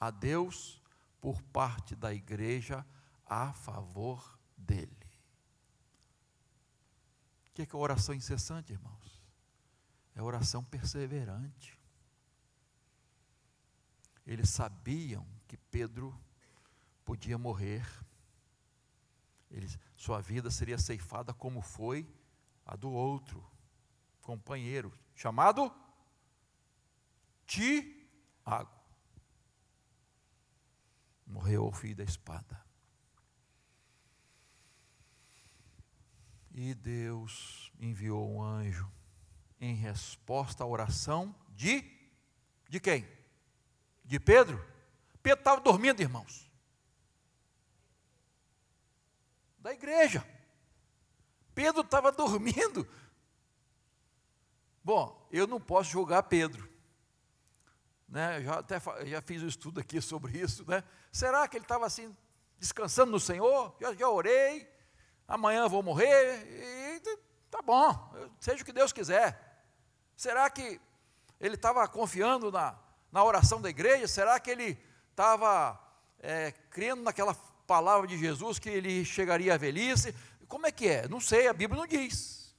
a 0.00 0.10
Deus 0.10 0.82
por 1.20 1.40
parte 1.40 1.94
da 1.94 2.12
igreja 2.12 2.84
a 3.24 3.52
favor 3.52 4.36
dele. 4.56 4.90
O 7.46 7.52
que 7.54 7.62
é, 7.62 7.66
que 7.66 7.76
é 7.76 7.78
oração 7.78 8.12
incessante, 8.12 8.72
irmãos? 8.72 9.21
É 10.14 10.22
oração 10.22 10.62
perseverante. 10.62 11.78
Eles 14.26 14.50
sabiam 14.50 15.26
que 15.48 15.56
Pedro 15.56 16.18
podia 17.04 17.38
morrer. 17.38 17.86
Sua 19.96 20.20
vida 20.20 20.50
seria 20.50 20.78
ceifada 20.78 21.34
como 21.34 21.60
foi 21.60 22.08
a 22.64 22.76
do 22.76 22.90
outro 22.90 23.44
companheiro, 24.20 24.92
chamado 25.14 25.74
Tiago. 27.46 28.70
Morreu 31.26 31.64
ao 31.64 31.72
fio 31.72 31.96
da 31.96 32.04
espada. 32.04 32.64
E 36.50 36.74
Deus 36.74 37.72
enviou 37.80 38.30
um 38.30 38.42
anjo 38.42 38.90
em 39.62 39.74
resposta 39.74 40.64
à 40.64 40.66
oração 40.66 41.32
de 41.50 41.90
de 42.68 42.80
quem? 42.80 43.06
De 44.02 44.18
Pedro? 44.18 44.58
Pedro 45.22 45.38
estava 45.38 45.60
dormindo, 45.60 46.00
irmãos. 46.00 46.50
Da 49.58 49.72
igreja. 49.72 50.26
Pedro 51.54 51.82
estava 51.82 52.10
dormindo. 52.10 52.88
Bom, 54.82 55.28
eu 55.30 55.46
não 55.46 55.60
posso 55.60 55.90
julgar 55.90 56.22
Pedro. 56.24 56.66
Né, 58.08 58.42
já 58.42 58.58
até 58.58 58.80
já 59.06 59.20
fiz 59.20 59.42
um 59.42 59.48
estudo 59.48 59.78
aqui 59.78 60.00
sobre 60.00 60.38
isso, 60.38 60.68
né? 60.68 60.82
Será 61.12 61.46
que 61.46 61.58
ele 61.58 61.64
estava 61.64 61.86
assim 61.86 62.16
descansando 62.58 63.12
no 63.12 63.20
Senhor? 63.20 63.76
Já, 63.78 63.94
já 63.94 64.08
orei, 64.08 64.66
amanhã 65.28 65.68
vou 65.68 65.82
morrer 65.82 66.42
e 66.46 67.00
tá 67.50 67.60
bom, 67.62 68.14
seja 68.40 68.62
o 68.62 68.66
que 68.66 68.72
Deus 68.72 68.92
quiser. 68.92 69.51
Será 70.22 70.48
que 70.48 70.80
ele 71.40 71.56
estava 71.56 71.88
confiando 71.88 72.52
na, 72.52 72.78
na 73.10 73.24
oração 73.24 73.60
da 73.60 73.68
igreja? 73.68 74.06
Será 74.06 74.38
que 74.38 74.52
ele 74.52 74.78
estava 75.10 75.76
é, 76.20 76.52
crendo 76.70 77.02
naquela 77.02 77.34
palavra 77.66 78.06
de 78.06 78.16
Jesus 78.16 78.56
que 78.60 78.68
ele 78.68 79.04
chegaria 79.04 79.52
à 79.52 79.56
velhice? 79.56 80.14
como 80.46 80.64
é 80.64 80.70
que 80.70 80.86
é? 80.86 81.08
Não 81.08 81.18
sei, 81.18 81.48
a 81.48 81.52
Bíblia 81.52 81.80
não 81.80 81.88
diz. 81.88 82.54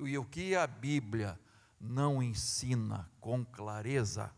E 0.00 0.16
o 0.16 0.24
que 0.24 0.56
a 0.56 0.66
Bíblia 0.66 1.38
não 1.78 2.22
ensina 2.22 3.10
com 3.20 3.44
clareza, 3.44 4.32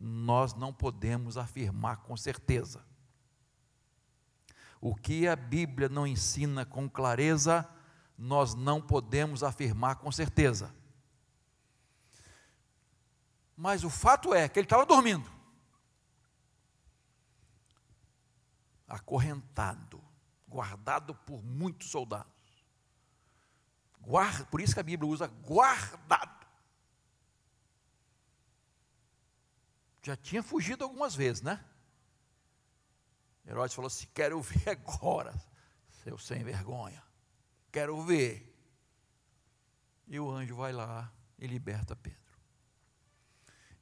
nós 0.00 0.54
não 0.54 0.72
podemos 0.72 1.36
afirmar 1.36 1.98
com 1.98 2.16
certeza. 2.16 2.82
O 4.80 4.94
que 4.94 5.28
a 5.28 5.36
Bíblia 5.36 5.90
não 5.90 6.06
ensina 6.06 6.64
com 6.64 6.88
clareza, 6.88 7.68
nós 8.16 8.54
não 8.54 8.80
podemos 8.80 9.42
afirmar 9.42 9.96
com 9.96 10.10
certeza. 10.10 10.74
Mas 13.56 13.84
o 13.84 13.90
fato 13.90 14.34
é 14.34 14.48
que 14.48 14.58
ele 14.58 14.66
estava 14.66 14.84
dormindo, 14.84 15.30
acorrentado, 18.86 20.02
guardado 20.46 21.14
por 21.14 21.42
muitos 21.42 21.90
soldados. 21.90 22.32
Guarda, 24.00 24.44
por 24.46 24.60
isso 24.60 24.74
que 24.74 24.80
a 24.80 24.84
Bíblia 24.84 25.10
usa 25.10 25.26
guardado. 25.26 26.46
Já 30.02 30.16
tinha 30.16 30.42
fugido 30.42 30.84
algumas 30.84 31.14
vezes, 31.16 31.42
né? 31.42 31.64
Herodes 33.44 33.74
falou 33.74 33.88
assim: 33.88 34.06
Quero 34.14 34.40
ver 34.40 34.68
agora, 34.70 35.34
seu 36.04 36.18
sem 36.18 36.44
vergonha. 36.44 37.05
Quero 37.76 38.00
ver. 38.00 38.56
E 40.06 40.18
o 40.18 40.30
anjo 40.30 40.56
vai 40.56 40.72
lá 40.72 41.12
e 41.38 41.46
liberta 41.46 41.94
Pedro. 41.94 42.40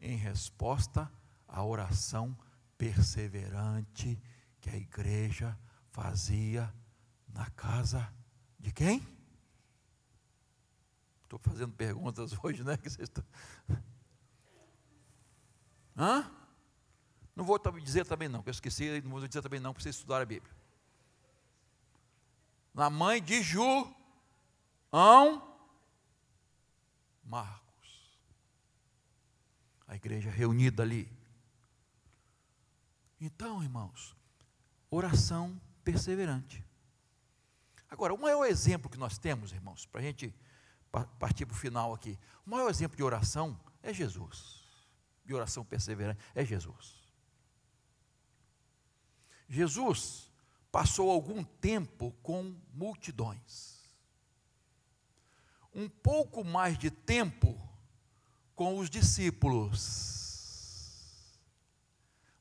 Em 0.00 0.16
resposta 0.16 1.08
à 1.46 1.64
oração 1.64 2.36
perseverante 2.76 4.20
que 4.60 4.68
a 4.68 4.76
igreja 4.76 5.56
fazia 5.92 6.74
na 7.28 7.48
casa 7.50 8.12
de 8.58 8.72
quem? 8.72 9.00
Estou 11.22 11.38
fazendo 11.38 11.72
perguntas 11.74 12.32
hoje, 12.42 12.64
né? 12.64 12.76
Que 12.76 12.90
vocês 12.90 13.08
estão... 13.08 13.24
Hã? 15.96 16.28
Não 17.36 17.44
vou 17.44 17.60
dizer 17.80 18.04
também 18.04 18.28
não, 18.28 18.42
que 18.42 18.48
eu 18.48 18.54
esqueci, 18.54 19.00
não 19.02 19.12
vou 19.12 19.28
dizer 19.28 19.40
também 19.40 19.60
não, 19.60 19.72
para 19.72 19.84
vocês 19.84 20.04
a 20.10 20.24
Bíblia. 20.24 20.63
Na 22.74 22.90
mãe 22.90 23.22
de 23.22 23.42
João 23.42 23.94
Marcos. 27.22 28.18
A 29.86 29.94
igreja 29.96 30.30
reunida 30.30 30.82
ali. 30.82 31.10
Então, 33.20 33.62
irmãos, 33.62 34.14
oração 34.90 35.60
perseverante. 35.82 36.64
Agora, 37.88 38.12
o 38.12 38.18
maior 38.18 38.44
exemplo 38.44 38.90
que 38.90 38.98
nós 38.98 39.18
temos, 39.18 39.52
irmãos, 39.52 39.86
para 39.86 40.00
a 40.00 40.02
gente 40.02 40.34
partir 41.18 41.46
para 41.46 41.54
o 41.54 41.58
final 41.58 41.94
aqui, 41.94 42.18
o 42.44 42.50
maior 42.50 42.68
exemplo 42.68 42.96
de 42.96 43.02
oração 43.02 43.58
é 43.82 43.94
Jesus. 43.94 44.62
De 45.24 45.32
oração 45.32 45.64
perseverante 45.64 46.20
é 46.34 46.44
Jesus. 46.44 47.02
Jesus 49.48 50.30
passou 50.74 51.08
algum 51.08 51.44
tempo 51.44 52.10
com 52.20 52.60
multidões. 52.72 53.78
Um 55.72 55.88
pouco 55.88 56.42
mais 56.42 56.76
de 56.76 56.90
tempo 56.90 57.56
com 58.56 58.80
os 58.80 58.90
discípulos. 58.90 60.18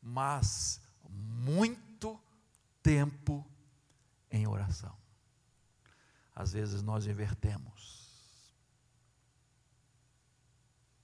Mas 0.02 0.82
muito 1.08 2.20
tempo 2.82 3.48
em 4.32 4.48
oração. 4.48 4.98
Às 6.34 6.54
vezes 6.54 6.82
nós 6.82 7.06
invertemos. 7.06 8.10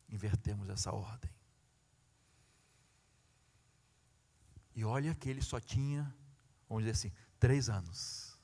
Invertemos 0.09 0.67
essa 0.67 0.91
ordem. 0.91 1.30
E 4.75 4.84
olha 4.84 5.13
que 5.13 5.30
ele 5.30 5.43
só 5.43 5.59
tinha, 5.59 6.11
vamos 6.70 6.84
dizer 6.84 6.91
assim, 6.91 7.11
três 7.39 7.70
anos. 7.70 8.39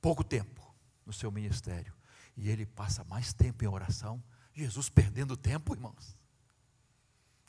Pouco 0.00 0.24
tempo 0.24 0.74
no 1.06 1.12
seu 1.12 1.30
ministério. 1.30 1.94
E 2.36 2.50
ele 2.50 2.66
passa 2.66 3.04
mais 3.04 3.32
tempo 3.32 3.64
em 3.64 3.68
oração. 3.68 4.22
Jesus 4.52 4.88
perdendo 4.88 5.36
tempo, 5.36 5.72
irmãos. 5.72 6.16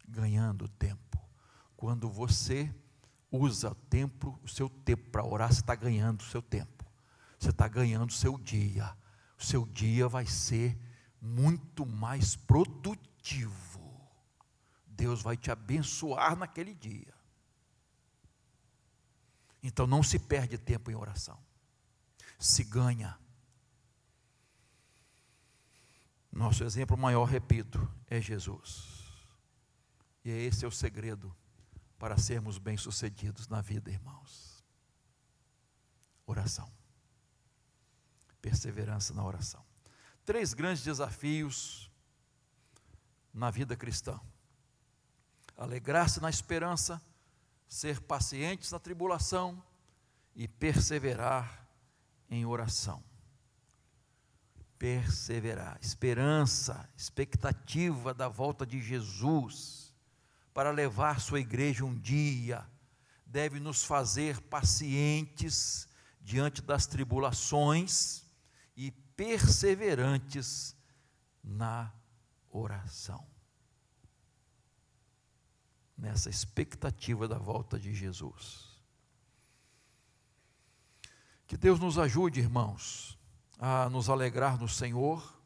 Ganhando 0.08 0.68
tempo. 0.68 1.20
Quando 1.76 2.10
você 2.10 2.74
usa 3.32 3.72
o 3.72 3.76
tempo, 3.76 4.40
o 4.44 4.48
seu 4.48 4.70
tempo 4.70 5.10
para 5.10 5.26
orar, 5.26 5.52
você 5.52 5.62
está 5.62 5.74
ganhando 5.76 6.22
o 6.22 6.26
seu 6.26 6.42
tempo. 6.42 6.86
Você 7.40 7.50
está 7.50 7.68
ganhando 7.68 8.10
o 8.10 8.14
seu 8.14 8.38
dia. 8.38 8.96
O 9.38 9.44
seu 9.44 9.66
dia 9.66 10.08
vai 10.08 10.26
ser 10.26 10.78
muito 11.20 11.86
mais 11.86 12.36
produtivo 12.36 13.72
Deus 15.02 15.24
vai 15.24 15.36
te 15.36 15.50
abençoar 15.50 16.36
naquele 16.36 16.76
dia. 16.76 17.12
Então 19.62 19.86
não 19.86 20.02
se 20.02 20.18
perde 20.18 20.58
tempo 20.58 20.90
em 20.90 20.96
oração, 20.96 21.38
se 22.40 22.64
ganha. 22.64 23.18
Nosso 26.32 26.64
exemplo 26.64 26.98
maior, 26.98 27.26
repito, 27.26 27.90
é 28.08 28.20
Jesus. 28.20 29.04
E 30.24 30.30
esse 30.30 30.66
é 30.66 30.68
o 30.68 30.72
segredo 30.72 31.36
para 32.00 32.18
sermos 32.18 32.58
bem-sucedidos 32.58 33.48
na 33.48 33.62
vida, 33.62 33.92
irmãos. 33.92 34.64
Oração. 36.26 36.72
Perseverança 38.42 39.14
na 39.14 39.24
oração. 39.24 39.64
Três 40.26 40.54
grandes 40.54 40.84
desafios 40.84 41.92
na 43.34 43.52
vida 43.52 43.76
cristã 43.76 44.20
alegrar-se 45.62 46.20
na 46.20 46.30
esperança, 46.30 47.00
ser 47.72 48.02
pacientes 48.02 48.70
na 48.70 48.80
tribulação 48.80 49.64
e 50.36 50.46
perseverar 50.46 51.66
em 52.30 52.46
oração. 52.46 53.02
Perseverar, 54.78 55.80
esperança, 55.82 56.90
expectativa 56.98 58.14
da 58.14 58.28
volta 58.28 58.66
de 58.66 58.82
Jesus 58.82 59.96
para 60.54 60.70
levar 60.70 61.22
sua 61.22 61.40
igreja 61.40 61.86
um 61.86 61.98
dia, 61.98 62.70
deve 63.26 63.58
nos 63.58 63.86
fazer 63.86 64.42
pacientes 64.42 65.88
diante 66.20 66.62
das 66.62 66.86
tribulações 66.86 68.26
e 68.76 68.92
perseverantes 68.92 70.76
na 71.42 71.90
oração 72.50 73.32
nessa 76.02 76.32
expectativa 76.32 77.28
da 77.28 77.38
volta 77.38 77.80
de 77.80 77.94
Jesus. 77.94 78.68
Que 81.46 81.56
Deus 81.56 81.80
nos 81.80 82.00
ajude, 82.00 82.40
irmãos, 82.40 83.20
a 83.60 83.88
nos 83.88 84.10
alegrar 84.10 84.60
no 84.60 84.68
Senhor, 84.68 85.40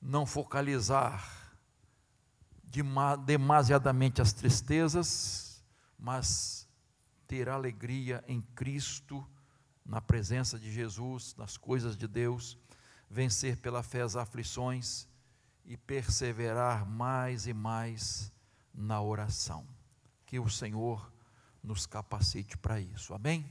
não 0.00 0.24
focalizar 0.24 1.58
demasiadamente 3.26 4.22
as 4.22 4.32
tristezas, 4.32 5.62
mas 5.98 6.68
ter 7.26 7.48
alegria 7.48 8.22
em 8.28 8.40
Cristo, 8.54 9.26
na 9.84 10.00
presença 10.00 10.56
de 10.56 10.70
Jesus, 10.70 11.34
nas 11.36 11.56
coisas 11.56 11.96
de 11.96 12.06
Deus, 12.06 12.56
vencer 13.10 13.56
pela 13.56 13.82
fé 13.82 14.02
as 14.02 14.14
aflições 14.14 15.08
e 15.64 15.76
perseverar 15.76 16.86
mais 16.86 17.46
e 17.48 17.52
mais 17.52 18.32
na 18.74 19.00
oração. 19.00 19.66
Que 20.26 20.38
o 20.38 20.48
Senhor 20.48 21.12
nos 21.62 21.86
capacite 21.86 22.56
para 22.56 22.80
isso. 22.80 23.14
Amém? 23.14 23.44